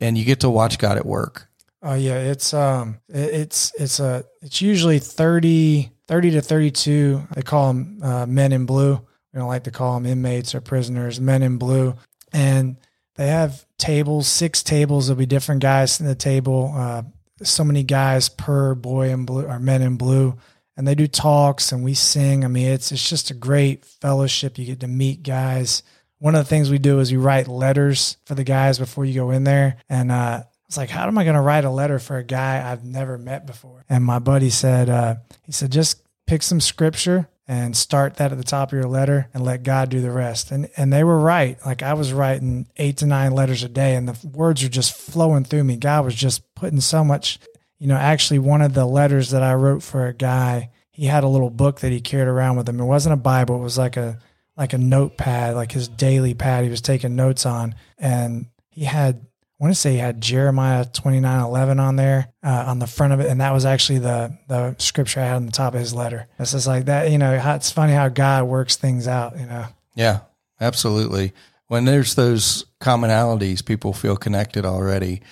And 0.00 0.16
you 0.18 0.24
get 0.24 0.40
to 0.40 0.50
watch 0.50 0.78
God 0.78 0.96
at 0.98 1.06
work. 1.06 1.48
Oh 1.82 1.94
yeah, 1.94 2.18
it's 2.18 2.54
um, 2.54 3.00
it- 3.08 3.34
it's 3.34 3.72
it's 3.78 3.98
a 3.98 4.24
it's 4.40 4.60
usually 4.62 4.98
30, 5.00 5.90
30 6.06 6.30
to 6.32 6.40
thirty 6.40 6.70
two. 6.70 7.26
They 7.34 7.42
call 7.42 7.68
them 7.72 7.98
uh, 8.02 8.26
men 8.26 8.52
in 8.52 8.66
blue. 8.66 9.00
We 9.32 9.38
don't 9.38 9.48
like 9.48 9.64
to 9.64 9.70
call 9.72 9.94
them 9.94 10.06
inmates 10.06 10.54
or 10.54 10.60
prisoners. 10.60 11.18
Men 11.20 11.42
in 11.42 11.56
blue, 11.56 11.94
and 12.32 12.76
they 13.16 13.28
have 13.28 13.64
tables, 13.78 14.28
six 14.28 14.62
tables. 14.62 15.06
There'll 15.08 15.18
be 15.18 15.26
different 15.26 15.62
guys 15.62 15.98
in 15.98 16.06
the 16.06 16.14
table. 16.14 16.72
Uh, 16.76 17.02
so 17.44 17.64
many 17.64 17.82
guys 17.82 18.28
per 18.28 18.74
boy 18.74 19.10
in 19.10 19.24
blue 19.24 19.46
or 19.46 19.58
men 19.58 19.82
in 19.82 19.96
blue, 19.96 20.36
and 20.76 20.86
they 20.86 20.94
do 20.94 21.06
talks 21.06 21.72
and 21.72 21.84
we 21.84 21.94
sing. 21.94 22.44
I 22.44 22.48
mean, 22.48 22.68
it's 22.68 22.92
it's 22.92 23.08
just 23.08 23.30
a 23.30 23.34
great 23.34 23.84
fellowship. 23.84 24.58
You 24.58 24.66
get 24.66 24.80
to 24.80 24.88
meet 24.88 25.22
guys. 25.22 25.82
One 26.18 26.34
of 26.34 26.44
the 26.44 26.48
things 26.48 26.70
we 26.70 26.78
do 26.78 27.00
is 27.00 27.10
we 27.10 27.18
write 27.18 27.48
letters 27.48 28.16
for 28.24 28.34
the 28.34 28.44
guys 28.44 28.78
before 28.78 29.04
you 29.04 29.14
go 29.14 29.30
in 29.30 29.44
there, 29.44 29.78
and 29.88 30.12
uh, 30.12 30.44
it's 30.72 30.78
like, 30.78 30.88
how 30.88 31.06
am 31.06 31.18
I 31.18 31.24
going 31.24 31.34
to 31.34 31.42
write 31.42 31.64
a 31.66 31.70
letter 31.70 31.98
for 31.98 32.16
a 32.16 32.24
guy 32.24 32.70
I've 32.70 32.82
never 32.82 33.18
met 33.18 33.44
before? 33.44 33.84
And 33.90 34.02
my 34.02 34.20
buddy 34.20 34.48
said, 34.48 34.88
uh, 34.88 35.16
he 35.42 35.52
said, 35.52 35.70
just 35.70 36.00
pick 36.26 36.42
some 36.42 36.60
scripture 36.60 37.28
and 37.48 37.76
start 37.76 38.16
that 38.16 38.32
at 38.32 38.38
the 38.38 38.44
top 38.44 38.68
of 38.68 38.78
your 38.78 38.88
letter 38.88 39.28
and 39.34 39.44
let 39.44 39.62
God 39.62 39.88
do 39.90 40.00
the 40.00 40.10
rest. 40.10 40.50
And 40.50 40.68
and 40.76 40.92
they 40.92 41.04
were 41.04 41.18
right. 41.18 41.58
Like 41.66 41.82
I 41.82 41.94
was 41.94 42.12
writing 42.12 42.68
eight 42.76 42.98
to 42.98 43.06
nine 43.06 43.32
letters 43.32 43.62
a 43.62 43.68
day, 43.68 43.94
and 43.94 44.08
the 44.08 44.26
words 44.28 44.62
were 44.62 44.68
just 44.68 44.94
flowing 44.94 45.44
through 45.44 45.64
me. 45.64 45.76
God 45.76 46.04
was 46.04 46.14
just 46.14 46.54
putting 46.54 46.80
so 46.80 47.04
much. 47.04 47.38
You 47.78 47.88
know, 47.88 47.96
actually, 47.96 48.38
one 48.38 48.62
of 48.62 48.74
the 48.74 48.86
letters 48.86 49.30
that 49.30 49.42
I 49.42 49.54
wrote 49.54 49.82
for 49.82 50.06
a 50.06 50.14
guy, 50.14 50.70
he 50.92 51.06
had 51.06 51.24
a 51.24 51.28
little 51.28 51.50
book 51.50 51.80
that 51.80 51.90
he 51.90 52.00
carried 52.00 52.28
around 52.28 52.56
with 52.56 52.68
him. 52.68 52.78
It 52.78 52.84
wasn't 52.84 53.14
a 53.14 53.16
Bible. 53.16 53.56
It 53.56 53.64
was 53.64 53.78
like 53.78 53.96
a 53.96 54.18
like 54.56 54.72
a 54.72 54.78
notepad, 54.78 55.54
like 55.54 55.72
his 55.72 55.88
daily 55.88 56.34
pad 56.34 56.64
he 56.64 56.70
was 56.70 56.80
taking 56.80 57.16
notes 57.16 57.46
on. 57.46 57.74
And 57.98 58.46
he 58.70 58.84
had, 58.84 59.26
want 59.62 59.74
to 59.74 59.80
say 59.80 59.92
he 59.92 59.98
had 59.98 60.20
Jeremiah 60.20 60.84
29 60.84 61.40
11 61.40 61.78
on 61.78 61.94
there 61.94 62.32
uh, 62.42 62.64
on 62.66 62.80
the 62.80 62.86
front 62.88 63.12
of 63.12 63.20
it. 63.20 63.28
And 63.28 63.40
that 63.40 63.52
was 63.52 63.64
actually 63.64 64.00
the, 64.00 64.36
the 64.48 64.74
scripture 64.78 65.20
I 65.20 65.26
had 65.26 65.36
on 65.36 65.46
the 65.46 65.52
top 65.52 65.74
of 65.74 65.80
his 65.80 65.94
letter. 65.94 66.26
It's 66.40 66.50
just 66.50 66.66
like 66.66 66.86
that, 66.86 67.12
you 67.12 67.18
know, 67.18 67.32
it's 67.54 67.70
funny 67.70 67.92
how 67.92 68.08
God 68.08 68.44
works 68.44 68.74
things 68.74 69.06
out, 69.06 69.38
you 69.38 69.46
know. 69.46 69.66
Yeah, 69.94 70.20
absolutely. 70.60 71.32
When 71.68 71.84
there's 71.84 72.16
those 72.16 72.66
commonalities, 72.80 73.64
people 73.64 73.92
feel 73.92 74.16
connected 74.16 74.64
already. 74.64 75.22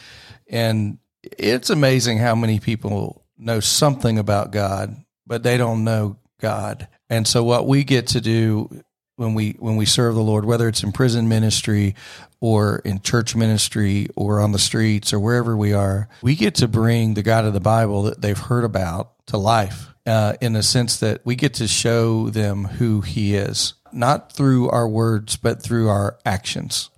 And 0.49 0.99
it's 1.25 1.69
amazing 1.69 2.19
how 2.19 2.37
many 2.37 2.61
people 2.61 3.25
know 3.37 3.59
something 3.59 4.17
about 4.17 4.53
God, 4.53 4.95
but 5.27 5.43
they 5.43 5.57
don't 5.57 5.83
know 5.83 6.19
God. 6.41 6.87
And 7.09 7.27
so 7.27 7.43
what 7.43 7.67
we 7.67 7.83
get 7.83 8.07
to 8.09 8.21
do 8.21 8.83
when 9.21 9.35
we 9.35 9.51
when 9.59 9.77
we 9.77 9.85
serve 9.85 10.15
the 10.15 10.23
Lord, 10.23 10.47
whether 10.47 10.67
it's 10.67 10.83
in 10.83 10.93
prison 10.93 11.29
ministry 11.29 11.95
or 12.41 12.81
in 12.87 13.03
church 13.03 13.37
ministry 13.37 14.09
or 14.17 14.41
on 14.41 14.53
the 14.53 14.59
streets 14.59 15.13
or 15.13 15.21
wherever 15.21 15.55
we 15.55 15.75
are, 15.75 16.09
we 16.23 16.35
get 16.35 16.55
to 16.57 16.67
bring 16.67 17.13
the 17.13 17.23
God 17.23 17.45
of 17.45 17.53
the 17.53 17.61
Bible 17.61 18.05
that 18.05 18.23
they've 18.23 18.39
heard 18.39 18.65
about 18.65 19.13
to 19.27 19.37
life 19.37 19.89
uh, 20.07 20.33
in 20.41 20.55
the 20.55 20.63
sense 20.63 21.01
that 21.01 21.21
we 21.23 21.37
get 21.37 21.53
to 21.55 21.69
show 21.69 22.31
them 22.31 22.65
who 22.65 23.03
He 23.03 23.35
is, 23.35 23.75
not 23.93 24.33
through 24.33 24.71
our 24.71 24.89
words, 24.89 25.37
but 25.37 25.63
through 25.63 25.91
our 25.91 26.17
actions. 26.25 26.89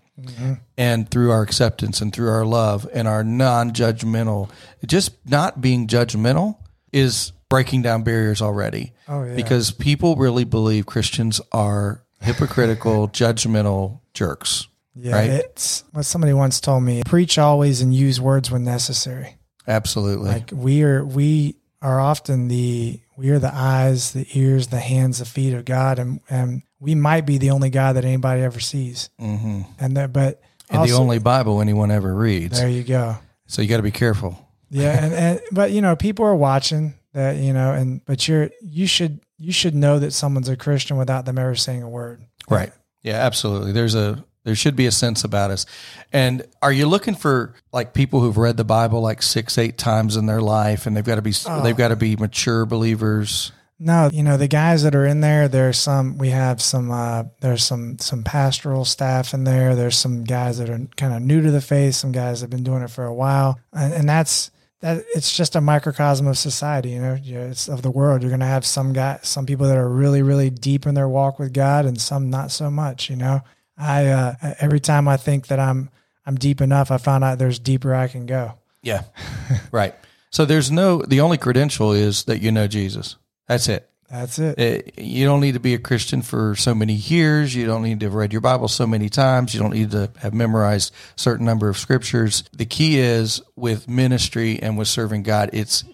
And 0.76 1.10
through 1.10 1.32
our 1.32 1.42
acceptance 1.42 2.00
and 2.00 2.12
through 2.12 2.30
our 2.30 2.46
love 2.46 2.86
and 2.94 3.08
our 3.08 3.24
non-judgmental. 3.24 4.50
Just 4.86 5.10
not 5.26 5.60
being 5.60 5.88
judgmental 5.88 6.58
is 6.92 7.32
breaking 7.48 7.82
down 7.82 8.04
barriers 8.04 8.40
already. 8.40 8.92
Oh, 9.08 9.24
yeah. 9.24 9.34
because 9.34 9.72
people 9.72 10.14
really 10.14 10.44
believe 10.44 10.86
christians 10.86 11.40
are 11.50 12.02
hypocritical 12.22 13.08
judgmental 13.20 14.00
jerks 14.14 14.68
Yeah. 14.94 15.14
Right. 15.16 15.30
It's 15.30 15.84
what 15.92 16.04
somebody 16.04 16.32
once 16.32 16.60
told 16.60 16.82
me 16.82 17.02
preach 17.04 17.38
always 17.38 17.80
and 17.80 17.94
use 17.94 18.20
words 18.20 18.50
when 18.50 18.64
necessary. 18.64 19.36
absolutely 19.66 20.28
Like 20.30 20.50
we 20.52 20.82
are, 20.82 21.04
we 21.04 21.56
are 21.80 21.98
often 22.00 22.48
the, 22.48 23.00
we 23.16 23.30
are 23.30 23.38
the 23.38 23.54
eyes, 23.54 24.12
the 24.12 24.26
ears, 24.34 24.68
the 24.68 24.80
hands, 24.80 25.18
the 25.18 25.24
feet 25.24 25.52
of 25.54 25.64
God. 25.64 25.98
And, 25.98 26.20
and 26.30 26.62
we 26.78 26.94
might 26.94 27.26
be 27.26 27.38
the 27.38 27.50
only 27.50 27.70
God 27.70 27.94
that 27.96 28.04
anybody 28.04 28.42
ever 28.42 28.60
sees. 28.60 29.10
hmm 29.18 29.62
And 29.78 29.96
that, 29.96 30.12
but 30.12 30.40
and 30.70 30.88
the 30.88 30.92
only 30.94 31.18
bible 31.18 31.60
anyone 31.60 31.90
ever 31.90 32.14
reads 32.14 32.58
there 32.58 32.68
you 32.68 32.82
go. 32.82 33.16
so 33.46 33.60
you 33.60 33.68
got 33.68 33.76
to 33.76 33.82
be 33.82 33.90
careful 33.90 34.38
Yeah, 34.70 35.04
and, 35.04 35.12
and 35.12 35.40
but 35.52 35.70
you 35.70 35.82
know, 35.82 35.96
people 35.96 36.24
are 36.24 36.34
watching 36.34 36.94
that, 37.12 37.36
you 37.36 37.52
know, 37.52 37.72
and 37.72 38.02
but 38.06 38.26
you're 38.26 38.48
you 38.62 38.86
should 38.86 39.20
you 39.42 39.52
should 39.52 39.74
know 39.74 39.98
that 39.98 40.12
someone's 40.12 40.48
a 40.48 40.56
Christian 40.56 40.96
without 40.96 41.24
them 41.24 41.38
ever 41.38 41.54
saying 41.54 41.82
a 41.82 41.88
word. 41.88 42.24
Right. 42.48 42.72
Yeah, 43.02 43.14
absolutely. 43.16 43.72
There's 43.72 43.94
a 43.94 44.24
there 44.44 44.54
should 44.54 44.74
be 44.74 44.86
a 44.86 44.90
sense 44.92 45.22
about 45.24 45.50
us. 45.50 45.66
And 46.12 46.44
are 46.62 46.72
you 46.72 46.86
looking 46.86 47.14
for 47.14 47.54
like 47.72 47.94
people 47.94 48.20
who've 48.20 48.36
read 48.36 48.56
the 48.56 48.64
Bible 48.64 49.00
like 49.00 49.22
six, 49.22 49.56
eight 49.58 49.78
times 49.78 50.16
in 50.16 50.26
their 50.26 50.40
life, 50.40 50.86
and 50.86 50.96
they've 50.96 51.04
got 51.04 51.16
to 51.16 51.22
be 51.22 51.32
Oh. 51.46 51.62
they've 51.62 51.76
got 51.76 51.88
to 51.88 51.96
be 51.96 52.16
mature 52.16 52.64
believers? 52.66 53.52
No, 53.78 54.10
you 54.12 54.22
know, 54.22 54.36
the 54.36 54.46
guys 54.46 54.84
that 54.84 54.94
are 54.94 55.04
in 55.04 55.22
there, 55.22 55.48
there's 55.48 55.76
some 55.78 56.16
we 56.16 56.30
have 56.30 56.62
some 56.62 56.92
uh 56.92 57.24
there's 57.40 57.64
some 57.64 57.98
some 57.98 58.22
pastoral 58.22 58.84
staff 58.84 59.34
in 59.34 59.42
there. 59.42 59.74
There's 59.74 59.96
some 59.96 60.22
guys 60.22 60.58
that 60.58 60.70
are 60.70 60.86
kind 60.96 61.12
of 61.12 61.20
new 61.22 61.40
to 61.42 61.50
the 61.50 61.60
faith, 61.60 61.96
some 61.96 62.12
guys 62.12 62.40
that 62.40 62.44
have 62.44 62.50
been 62.50 62.62
doing 62.62 62.82
it 62.84 62.90
for 62.90 63.04
a 63.04 63.14
while. 63.14 63.58
And, 63.72 63.92
and 63.92 64.08
that's 64.08 64.51
that 64.82 65.04
it's 65.14 65.34
just 65.34 65.54
a 65.56 65.60
microcosm 65.60 66.26
of 66.26 66.36
society, 66.36 66.90
you 66.90 67.00
know, 67.00 67.16
it's 67.24 67.68
of 67.68 67.82
the 67.82 67.90
world. 67.90 68.20
You're 68.20 68.30
gonna 68.30 68.46
have 68.46 68.66
some 68.66 68.92
guy 68.92 69.20
some 69.22 69.46
people 69.46 69.66
that 69.68 69.78
are 69.78 69.88
really, 69.88 70.22
really 70.22 70.50
deep 70.50 70.86
in 70.86 70.94
their 70.94 71.08
walk 71.08 71.38
with 71.38 71.52
God 71.52 71.86
and 71.86 72.00
some 72.00 72.30
not 72.30 72.50
so 72.50 72.70
much, 72.70 73.08
you 73.08 73.16
know. 73.16 73.42
I 73.78 74.06
uh 74.06 74.34
every 74.58 74.80
time 74.80 75.08
I 75.08 75.16
think 75.16 75.46
that 75.46 75.60
I'm 75.60 75.88
I'm 76.26 76.34
deep 76.34 76.60
enough, 76.60 76.90
I 76.90 76.98
find 76.98 77.24
out 77.24 77.38
there's 77.38 77.58
deeper 77.58 77.94
I 77.94 78.08
can 78.08 78.26
go. 78.26 78.54
Yeah. 78.82 79.04
right. 79.72 79.94
So 80.30 80.44
there's 80.44 80.70
no 80.70 81.02
the 81.02 81.20
only 81.20 81.38
credential 81.38 81.92
is 81.92 82.24
that 82.24 82.42
you 82.42 82.50
know 82.50 82.66
Jesus. 82.66 83.16
That's 83.46 83.68
it. 83.68 83.88
That's 84.12 84.38
it. 84.38 84.58
Uh, 84.60 84.90
You 84.98 85.24
don't 85.24 85.40
need 85.40 85.54
to 85.54 85.60
be 85.60 85.72
a 85.72 85.78
Christian 85.78 86.20
for 86.20 86.54
so 86.54 86.74
many 86.74 86.92
years. 86.92 87.54
You 87.54 87.64
don't 87.64 87.82
need 87.82 88.00
to 88.00 88.06
have 88.06 88.14
read 88.14 88.30
your 88.30 88.42
Bible 88.42 88.68
so 88.68 88.86
many 88.86 89.08
times. 89.08 89.54
You 89.54 89.60
don't 89.60 89.72
need 89.72 89.92
to 89.92 90.10
have 90.20 90.34
memorized 90.34 90.92
a 91.16 91.18
certain 91.18 91.46
number 91.46 91.70
of 91.70 91.78
scriptures. 91.78 92.44
The 92.52 92.66
key 92.66 92.98
is 92.98 93.40
with 93.56 93.88
ministry 93.88 94.60
and 94.60 94.76
with 94.76 94.88
serving 94.88 95.22
God, 95.22 95.48
it's 95.54 95.84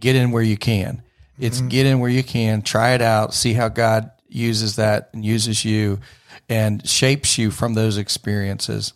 get 0.00 0.16
in 0.16 0.32
where 0.32 0.42
you 0.42 0.56
can. 0.56 1.02
It's 1.38 1.60
get 1.60 1.86
in 1.86 2.00
where 2.00 2.10
you 2.10 2.24
can, 2.24 2.62
try 2.62 2.90
it 2.94 3.00
out, 3.00 3.34
see 3.34 3.52
how 3.52 3.68
God 3.68 4.10
uses 4.28 4.76
that 4.76 5.10
and 5.12 5.24
uses 5.24 5.64
you 5.64 6.00
and 6.48 6.86
shapes 6.86 7.38
you 7.38 7.52
from 7.52 7.74
those 7.74 7.96
experiences. 7.96 8.94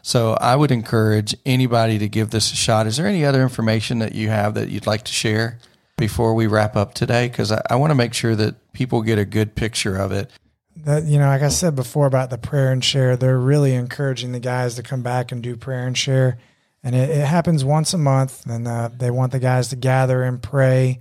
So 0.00 0.32
I 0.32 0.56
would 0.56 0.70
encourage 0.70 1.36
anybody 1.44 1.98
to 1.98 2.08
give 2.08 2.30
this 2.30 2.52
a 2.52 2.56
shot. 2.56 2.86
Is 2.86 2.96
there 2.96 3.06
any 3.06 3.24
other 3.24 3.42
information 3.42 3.98
that 3.98 4.14
you 4.14 4.30
have 4.30 4.54
that 4.54 4.70
you'd 4.70 4.86
like 4.86 5.04
to 5.04 5.12
share 5.12 5.58
before 5.96 6.34
we 6.34 6.46
wrap 6.46 6.76
up 6.76 6.94
today? 6.94 7.28
Because 7.28 7.52
I, 7.52 7.62
I 7.70 7.76
want 7.76 7.90
to 7.90 7.94
make 7.94 8.14
sure 8.14 8.34
that 8.36 8.72
people 8.72 9.02
get 9.02 9.18
a 9.18 9.24
good 9.24 9.54
picture 9.54 9.96
of 9.96 10.12
it. 10.12 10.30
that 10.76 11.04
you 11.04 11.18
know, 11.18 11.26
like 11.26 11.42
I 11.42 11.48
said 11.48 11.76
before 11.76 12.06
about 12.06 12.30
the 12.30 12.38
prayer 12.38 12.72
and 12.72 12.84
share, 12.84 13.16
they're 13.16 13.38
really 13.38 13.74
encouraging 13.74 14.32
the 14.32 14.40
guys 14.40 14.74
to 14.76 14.82
come 14.82 15.02
back 15.02 15.32
and 15.32 15.42
do 15.42 15.56
prayer 15.56 15.86
and 15.86 15.96
share, 15.96 16.38
and 16.82 16.94
it, 16.94 17.10
it 17.10 17.26
happens 17.26 17.64
once 17.64 17.94
a 17.94 17.98
month. 17.98 18.46
And 18.46 18.66
uh, 18.66 18.90
they 18.96 19.10
want 19.10 19.32
the 19.32 19.38
guys 19.38 19.68
to 19.68 19.76
gather 19.76 20.22
and 20.22 20.42
pray, 20.42 21.00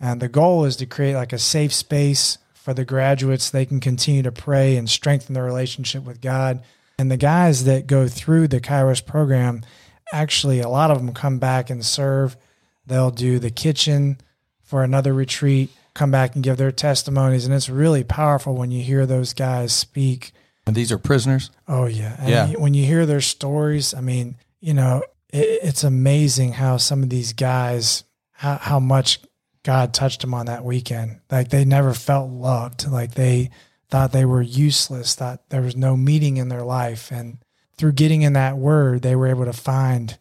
and 0.00 0.20
the 0.20 0.28
goal 0.28 0.64
is 0.64 0.76
to 0.76 0.86
create 0.86 1.14
like 1.14 1.32
a 1.32 1.38
safe 1.38 1.72
space 1.72 2.38
for 2.54 2.74
the 2.74 2.84
graduates. 2.84 3.50
They 3.50 3.66
can 3.66 3.80
continue 3.80 4.22
to 4.22 4.32
pray 4.32 4.76
and 4.76 4.88
strengthen 4.88 5.34
their 5.34 5.44
relationship 5.44 6.04
with 6.04 6.20
God. 6.20 6.62
And 6.98 7.10
the 7.10 7.16
guys 7.16 7.64
that 7.64 7.86
go 7.86 8.08
through 8.08 8.48
the 8.48 8.60
Kairos 8.60 9.04
program, 9.04 9.62
actually, 10.12 10.60
a 10.60 10.68
lot 10.68 10.90
of 10.90 10.98
them 10.98 11.14
come 11.14 11.38
back 11.38 11.70
and 11.70 11.84
serve. 11.84 12.36
They'll 12.86 13.10
do 13.10 13.38
the 13.38 13.50
kitchen 13.50 14.18
for 14.68 14.84
another 14.84 15.14
retreat 15.14 15.70
come 15.94 16.10
back 16.10 16.34
and 16.34 16.44
give 16.44 16.56
their 16.56 16.70
testimonies. 16.70 17.44
And 17.44 17.54
it's 17.54 17.68
really 17.68 18.04
powerful 18.04 18.54
when 18.54 18.70
you 18.70 18.82
hear 18.82 19.04
those 19.04 19.32
guys 19.34 19.72
speak. 19.72 20.32
And 20.66 20.76
these 20.76 20.92
are 20.92 20.98
prisoners. 20.98 21.50
Oh 21.66 21.86
yeah, 21.86 22.16
and 22.18 22.28
Yeah. 22.28 22.52
When 22.52 22.74
you 22.74 22.84
hear 22.84 23.04
their 23.04 23.20
stories, 23.20 23.94
I 23.94 24.00
mean, 24.00 24.36
you 24.60 24.74
know, 24.74 25.02
it, 25.32 25.60
it's 25.62 25.84
amazing 25.84 26.52
how 26.52 26.76
some 26.76 27.02
of 27.02 27.10
these 27.10 27.32
guys, 27.32 28.04
how, 28.32 28.56
how 28.58 28.78
much 28.78 29.20
God 29.64 29.92
touched 29.92 30.20
them 30.20 30.34
on 30.34 30.46
that 30.46 30.64
weekend. 30.64 31.20
Like 31.30 31.48
they 31.48 31.64
never 31.64 31.94
felt 31.94 32.30
loved. 32.30 32.86
Like 32.86 33.14
they 33.14 33.50
thought 33.88 34.12
they 34.12 34.26
were 34.26 34.42
useless. 34.42 35.14
Thought 35.14 35.48
there 35.48 35.62
was 35.62 35.76
no 35.76 35.96
meaning 35.96 36.36
in 36.36 36.48
their 36.48 36.62
life. 36.62 37.10
And 37.10 37.38
through 37.76 37.92
getting 37.92 38.22
in 38.22 38.34
that 38.34 38.58
word, 38.58 39.02
they 39.02 39.16
were 39.16 39.26
able 39.26 39.46
to 39.46 39.52
find 39.52 40.18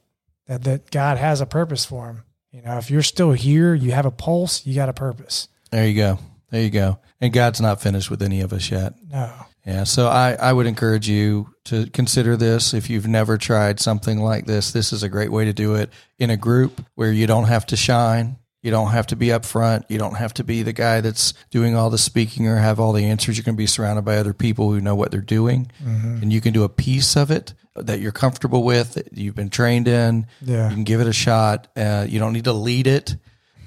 that 0.47 0.63
that 0.63 0.89
God 0.91 1.17
has 1.17 1.41
a 1.41 1.45
purpose 1.45 1.86
for 1.86 2.07
them. 2.07 2.23
You 2.58 2.63
know, 2.63 2.80
if 2.80 2.89
you're 2.89 3.04
still 3.04 3.34
here, 3.34 3.76
you 3.76 3.91
have 3.91 4.08
a 4.08 4.12
pulse, 4.12 4.65
you 4.65 4.74
got 4.74 4.89
a 4.89 4.93
purpose. 4.93 5.48
There 5.70 5.88
you 5.88 5.93
go. 5.93 6.17
There 6.50 6.63
you 6.63 6.72
go. 6.72 6.98
And 7.22 7.32
God's 7.32 7.62
not 7.62 7.80
finished 7.80 8.10
with 8.10 8.24
any 8.24 8.41
of 8.41 8.52
us 8.52 8.72
yet. 8.72 8.96
No. 9.12 9.32
Yeah. 9.63 9.84
So 9.84 10.08
I, 10.08 10.32
I 10.32 10.54
would 10.54 10.65
encourage 10.65 11.08
you 11.08 11.54
to 11.65 11.88
consider 11.91 12.36
this. 12.36 12.74
If 12.74 12.89
you've 12.89 13.08
never 13.08 13.38
tried 13.38 13.80
something 13.80 14.24
like 14.24 14.48
this, 14.48 14.72
this 14.72 14.91
is 14.91 15.04
a 15.04 15.10
great 15.10 15.32
way 15.32 15.46
to 15.46 15.54
do 15.54 15.76
it 15.76 15.91
in 16.17 16.32
a 16.32 16.38
group 16.38 16.84
where 16.96 17.12
you 17.12 17.28
don't 17.28 17.43
have 17.43 17.67
to 17.67 17.78
shine. 17.78 18.37
You 18.63 18.72
don't 18.72 18.89
have 18.89 19.08
to 19.08 19.15
be 19.15 19.32
up 19.32 19.46
front. 19.46 19.86
You 19.88 19.98
don't 19.98 20.15
have 20.15 20.34
to 20.36 20.43
be 20.43 20.63
the 20.63 20.74
guy 20.74 21.00
that's 21.02 21.34
doing 21.52 21.76
all 21.76 21.89
the 21.89 21.98
speaking 21.98 22.48
or 22.48 22.58
have 22.58 22.80
all 22.80 22.91
the 22.91 23.06
answers. 23.06 23.38
You 23.38 23.43
can 23.43 23.56
be 23.56 23.67
surrounded 23.67 24.04
by 24.04 24.17
other 24.17 24.34
people 24.34 24.72
who 24.72 24.82
know 24.82 24.96
what 24.96 25.12
they're 25.12 25.22
doing 25.22 25.72
and 25.86 26.34
you 26.34 26.41
can 26.41 26.54
do 26.54 26.63
a 26.63 26.70
piece 26.70 27.15
of 27.15 27.32
it 27.32 27.54
that 27.76 28.00
you're 28.00 28.12
comfortable 28.12 28.63
with, 28.63 28.96
that 28.96 29.15
you've 29.15 29.36
been 29.36 29.52
trained 29.52 29.88
in. 29.88 30.26
Yeah. 30.41 30.70
You 30.70 30.74
can 30.76 30.84
give 30.84 31.00
it 31.00 31.08
a 31.08 31.13
shot. 31.13 31.67
Uh, 31.78 32.06
you 32.10 32.17
don't 32.20 32.34
need 32.34 32.46
to 32.46 32.54
lead 32.54 32.88
it. 32.88 33.15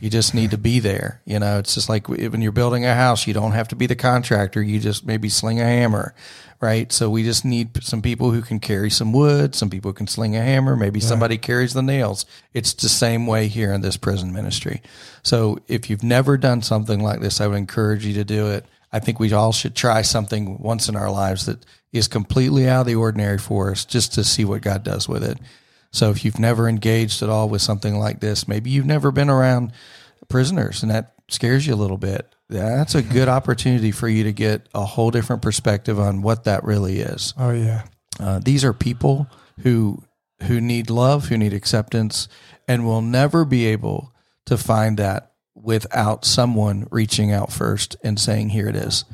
You 0.00 0.10
just 0.10 0.34
need 0.34 0.50
to 0.52 0.58
be 0.58 0.80
there. 0.80 1.20
You 1.24 1.38
know, 1.38 1.58
it's 1.58 1.74
just 1.74 1.88
like 1.88 2.08
when 2.08 2.40
you're 2.40 2.52
building 2.52 2.84
a 2.84 2.94
house, 2.94 3.26
you 3.26 3.34
don't 3.34 3.52
have 3.52 3.68
to 3.68 3.76
be 3.76 3.86
the 3.86 3.94
contractor. 3.94 4.62
You 4.62 4.80
just 4.80 5.04
maybe 5.04 5.28
sling 5.28 5.60
a 5.60 5.64
hammer, 5.64 6.14
right? 6.60 6.90
So 6.90 7.10
we 7.10 7.22
just 7.22 7.44
need 7.44 7.82
some 7.82 8.00
people 8.00 8.30
who 8.30 8.40
can 8.42 8.60
carry 8.60 8.90
some 8.90 9.12
wood, 9.12 9.54
some 9.54 9.70
people 9.70 9.90
who 9.90 9.94
can 9.94 10.06
sling 10.06 10.36
a 10.36 10.42
hammer, 10.42 10.74
maybe 10.76 11.00
somebody 11.00 11.38
carries 11.38 11.74
the 11.74 11.82
nails. 11.82 12.24
It's 12.54 12.72
the 12.72 12.88
same 12.88 13.26
way 13.26 13.48
here 13.48 13.72
in 13.72 13.82
this 13.82 13.96
prison 13.96 14.32
ministry. 14.32 14.82
So 15.22 15.58
if 15.68 15.90
you've 15.90 16.02
never 16.02 16.36
done 16.38 16.62
something 16.62 17.02
like 17.02 17.20
this, 17.20 17.40
I 17.40 17.46
would 17.46 17.58
encourage 17.58 18.06
you 18.06 18.14
to 18.14 18.24
do 18.24 18.48
it. 18.48 18.64
I 18.92 18.98
think 18.98 19.20
we 19.20 19.32
all 19.32 19.52
should 19.52 19.76
try 19.76 20.02
something 20.02 20.58
once 20.58 20.88
in 20.88 20.96
our 20.96 21.10
lives 21.10 21.46
that 21.46 21.64
is 21.92 22.08
completely 22.08 22.68
out 22.68 22.82
of 22.82 22.86
the 22.86 22.94
ordinary 22.94 23.38
for 23.38 23.70
us 23.70 23.84
just 23.84 24.14
to 24.14 24.24
see 24.24 24.44
what 24.44 24.62
God 24.62 24.82
does 24.82 25.08
with 25.08 25.22
it. 25.22 25.38
So 25.92 26.10
if 26.10 26.24
you've 26.24 26.38
never 26.38 26.68
engaged 26.68 27.22
at 27.22 27.28
all 27.28 27.48
with 27.48 27.62
something 27.62 27.98
like 27.98 28.20
this, 28.20 28.46
maybe 28.46 28.70
you've 28.70 28.86
never 28.86 29.10
been 29.10 29.30
around 29.30 29.72
prisoners 30.28 30.82
and 30.82 30.90
that 30.90 31.14
scares 31.28 31.66
you 31.66 31.74
a 31.74 31.76
little 31.76 31.96
bit. 31.96 32.34
That's 32.48 32.94
a 32.94 33.02
good 33.02 33.28
opportunity 33.28 33.92
for 33.92 34.08
you 34.08 34.24
to 34.24 34.32
get 34.32 34.68
a 34.74 34.84
whole 34.84 35.10
different 35.10 35.42
perspective 35.42 36.00
on 36.00 36.22
what 36.22 36.44
that 36.44 36.64
really 36.64 37.00
is. 37.00 37.32
Oh 37.38 37.52
yeah. 37.52 37.84
Uh, 38.18 38.40
these 38.40 38.64
are 38.64 38.72
people 38.72 39.28
who 39.62 40.02
who 40.44 40.60
need 40.60 40.90
love, 40.90 41.28
who 41.28 41.36
need 41.36 41.52
acceptance, 41.52 42.28
and 42.66 42.84
will 42.84 43.02
never 43.02 43.44
be 43.44 43.66
able 43.66 44.12
to 44.46 44.56
find 44.56 44.98
that 44.98 45.32
without 45.54 46.24
someone 46.24 46.88
reaching 46.90 47.30
out 47.30 47.52
first 47.52 47.96
and 48.02 48.18
saying, 48.18 48.48
"Here 48.50 48.66
it 48.68 48.76
is." 48.76 49.04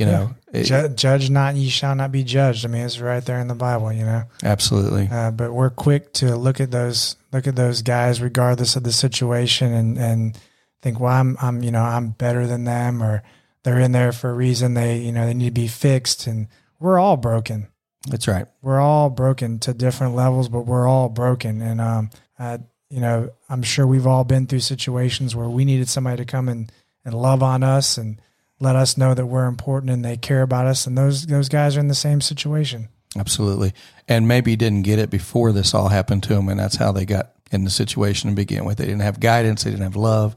You 0.00 0.06
know, 0.06 0.34
it- 0.52 0.64
Ju- 0.64 0.88
judge 0.88 1.30
not, 1.30 1.54
ye 1.56 1.68
shall 1.68 1.94
not 1.94 2.10
be 2.10 2.24
judged. 2.24 2.64
I 2.64 2.68
mean, 2.68 2.82
it's 2.82 2.98
right 3.00 3.24
there 3.24 3.38
in 3.38 3.48
the 3.48 3.54
Bible, 3.54 3.92
you 3.92 4.04
know. 4.04 4.24
absolutely. 4.42 5.08
Uh, 5.10 5.30
but 5.30 5.52
we're 5.52 5.70
quick 5.70 6.12
to 6.14 6.36
look 6.36 6.60
at 6.60 6.70
those 6.70 7.16
look 7.32 7.46
at 7.46 7.54
those 7.56 7.82
guys, 7.82 8.20
regardless 8.20 8.76
of 8.76 8.82
the 8.82 8.92
situation, 8.92 9.72
and 9.72 9.98
and 9.98 10.38
think, 10.82 10.98
well, 10.98 11.12
I'm 11.12 11.36
I'm 11.40 11.62
you 11.62 11.70
know 11.70 11.82
I'm 11.82 12.10
better 12.10 12.46
than 12.46 12.64
them, 12.64 13.02
or 13.02 13.22
they're 13.62 13.78
in 13.78 13.92
there 13.92 14.12
for 14.12 14.30
a 14.30 14.34
reason. 14.34 14.74
They 14.74 14.98
you 14.98 15.12
know 15.12 15.26
they 15.26 15.34
need 15.34 15.54
to 15.54 15.60
be 15.60 15.68
fixed, 15.68 16.26
and 16.26 16.48
we're 16.78 16.98
all 16.98 17.16
broken. 17.16 17.68
That's 18.08 18.26
right. 18.26 18.46
We're 18.62 18.80
all 18.80 19.10
broken 19.10 19.58
to 19.60 19.74
different 19.74 20.14
levels, 20.14 20.48
but 20.48 20.62
we're 20.62 20.88
all 20.88 21.10
broken. 21.10 21.60
And 21.60 21.80
um, 21.80 22.10
uh, 22.38 22.58
you 22.88 23.00
know, 23.00 23.28
I'm 23.50 23.62
sure 23.62 23.86
we've 23.86 24.06
all 24.06 24.24
been 24.24 24.46
through 24.46 24.60
situations 24.60 25.36
where 25.36 25.48
we 25.50 25.66
needed 25.66 25.88
somebody 25.90 26.16
to 26.16 26.24
come 26.24 26.48
and 26.48 26.72
and 27.04 27.14
love 27.14 27.42
on 27.42 27.62
us 27.62 27.98
and 27.98 28.20
let 28.60 28.76
us 28.76 28.96
know 28.96 29.14
that 29.14 29.26
we're 29.26 29.46
important 29.46 29.90
and 29.90 30.04
they 30.04 30.16
care 30.16 30.42
about 30.42 30.66
us. 30.66 30.86
And 30.86 30.96
those 30.96 31.26
those 31.26 31.48
guys 31.48 31.76
are 31.76 31.80
in 31.80 31.88
the 31.88 31.94
same 31.94 32.20
situation. 32.20 32.88
Absolutely. 33.18 33.72
And 34.06 34.28
maybe 34.28 34.54
didn't 34.54 34.82
get 34.82 35.00
it 35.00 35.10
before 35.10 35.52
this 35.52 35.74
all 35.74 35.88
happened 35.88 36.22
to 36.24 36.34
them, 36.34 36.48
and 36.48 36.60
that's 36.60 36.76
how 36.76 36.92
they 36.92 37.04
got 37.04 37.32
in 37.50 37.64
the 37.64 37.70
situation 37.70 38.30
to 38.30 38.36
begin 38.36 38.64
with. 38.64 38.78
They 38.78 38.84
didn't 38.84 39.00
have 39.00 39.18
guidance, 39.18 39.64
they 39.64 39.70
didn't 39.70 39.82
have 39.82 39.96
love, 39.96 40.36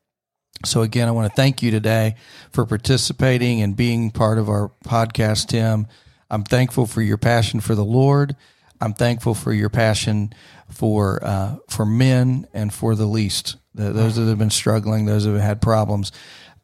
So 0.65 0.83
again, 0.83 1.09
I 1.09 1.11
want 1.13 1.31
to 1.31 1.37
thank 1.37 1.63
you 1.63 1.71
today 1.71 2.17
for 2.53 2.65
participating 2.65 3.61
and 3.61 3.77
being 3.77 4.11
part 4.11 4.39
of 4.39 4.49
our 4.49 4.73
podcast, 4.85 5.49
Tim. 5.49 5.87
I'm 6.31 6.45
thankful 6.45 6.87
for 6.87 7.03
your 7.03 7.19
passion 7.19 7.61
for 7.61 7.75
the 7.75 7.85
Lord. 7.85 8.37
I'm 8.81 8.95
thankful 8.95 9.35
for 9.35 9.53
your 9.53 9.69
passion 9.69 10.33
for 10.69 11.23
uh, 11.25 11.57
for 11.71 11.87
men 11.87 12.47
and 12.53 12.73
for 12.73 12.95
the 12.95 13.07
least, 13.07 13.57
the, 13.75 13.93
those 13.93 14.17
that 14.17 14.25
have 14.27 14.39
been 14.39 14.51
struggling, 14.51 15.07
those 15.07 15.25
that 15.25 15.33
have 15.33 15.41
had 15.41 15.63
problems. 15.63 16.13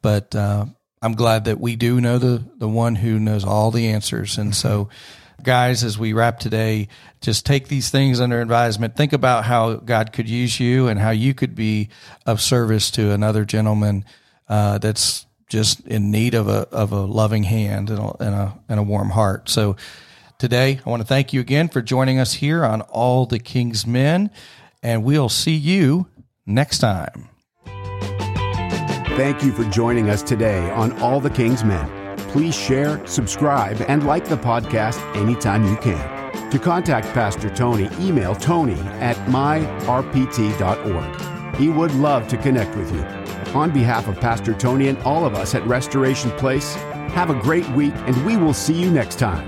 But 0.01 0.35
uh, 0.35 0.65
I'm 1.03 1.15
glad 1.15 1.45
that 1.45 1.59
we 1.59 1.75
do 1.75 1.99
know 1.99 2.17
the 2.17 2.41
the 2.57 2.67
one 2.67 2.95
who 2.95 3.19
knows 3.19 3.43
all 3.43 3.71
the 3.71 3.89
answers. 3.89 4.37
And 4.37 4.55
so, 4.55 4.87
guys, 5.43 5.83
as 5.83 5.99
we 5.99 6.13
wrap 6.13 6.39
today, 6.39 6.87
just 7.19 7.45
take 7.45 7.67
these 7.67 7.89
things 7.89 8.21
under 8.21 8.39
advisement. 8.39 8.95
Think 8.95 9.11
about 9.11 9.43
how 9.43 9.75
God 9.75 10.13
could 10.13 10.29
use 10.29 10.61
you 10.61 10.87
and 10.87 10.97
how 10.97 11.09
you 11.09 11.33
could 11.33 11.55
be 11.55 11.89
of 12.25 12.39
service 12.39 12.89
to 12.91 13.11
another 13.11 13.43
gentleman 13.43 14.05
uh, 14.47 14.77
that's 14.77 15.25
just 15.49 15.85
in 15.85 16.09
need 16.09 16.35
of 16.35 16.47
a 16.47 16.69
of 16.71 16.93
a 16.93 17.01
loving 17.01 17.43
hand 17.43 17.89
and 17.89 17.99
a, 17.99 18.23
and 18.23 18.35
a 18.35 18.59
and 18.69 18.79
a 18.79 18.83
warm 18.83 19.09
heart. 19.09 19.49
So 19.49 19.75
today, 20.39 20.79
I 20.85 20.89
want 20.89 21.01
to 21.01 21.07
thank 21.07 21.33
you 21.33 21.41
again 21.41 21.67
for 21.67 21.81
joining 21.81 22.17
us 22.17 22.35
here 22.35 22.63
on 22.63 22.79
All 22.79 23.25
the 23.25 23.39
King's 23.39 23.85
Men, 23.85 24.31
and 24.81 25.03
we'll 25.03 25.27
see 25.27 25.55
you 25.55 26.07
next 26.45 26.77
time. 26.77 27.27
Thank 29.09 29.43
you 29.43 29.51
for 29.51 29.63
joining 29.65 30.09
us 30.09 30.23
today 30.23 30.71
on 30.71 30.99
All 30.99 31.19
the 31.19 31.29
King's 31.29 31.63
Men. 31.63 32.17
Please 32.29 32.55
share, 32.55 33.05
subscribe, 33.05 33.79
and 33.87 34.07
like 34.07 34.25
the 34.25 34.37
podcast 34.37 34.99
anytime 35.15 35.67
you 35.67 35.75
can. 35.77 36.49
To 36.49 36.57
contact 36.57 37.07
Pastor 37.13 37.49
Tony, 37.49 37.89
email 37.99 38.33
tony 38.33 38.79
at 38.99 39.15
myrpt.org. 39.27 39.95
He 41.55 41.69
would 41.69 41.93
love 41.93 42.27
to 42.29 42.37
connect 42.37 42.75
with 42.75 42.91
you. 42.91 43.03
On 43.53 43.71
behalf 43.71 44.07
of 44.07 44.19
Pastor 44.19 44.53
Tony 44.53 44.87
and 44.87 44.97
all 44.99 45.25
of 45.25 45.35
us 45.35 45.53
at 45.53 45.65
Restoration 45.67 46.31
Place, 46.31 46.73
have 47.13 47.29
a 47.29 47.39
great 47.39 47.69
week, 47.71 47.93
and 48.07 48.25
we 48.25 48.35
will 48.35 48.53
see 48.53 48.73
you 48.73 48.89
next 48.89 49.19
time. 49.19 49.47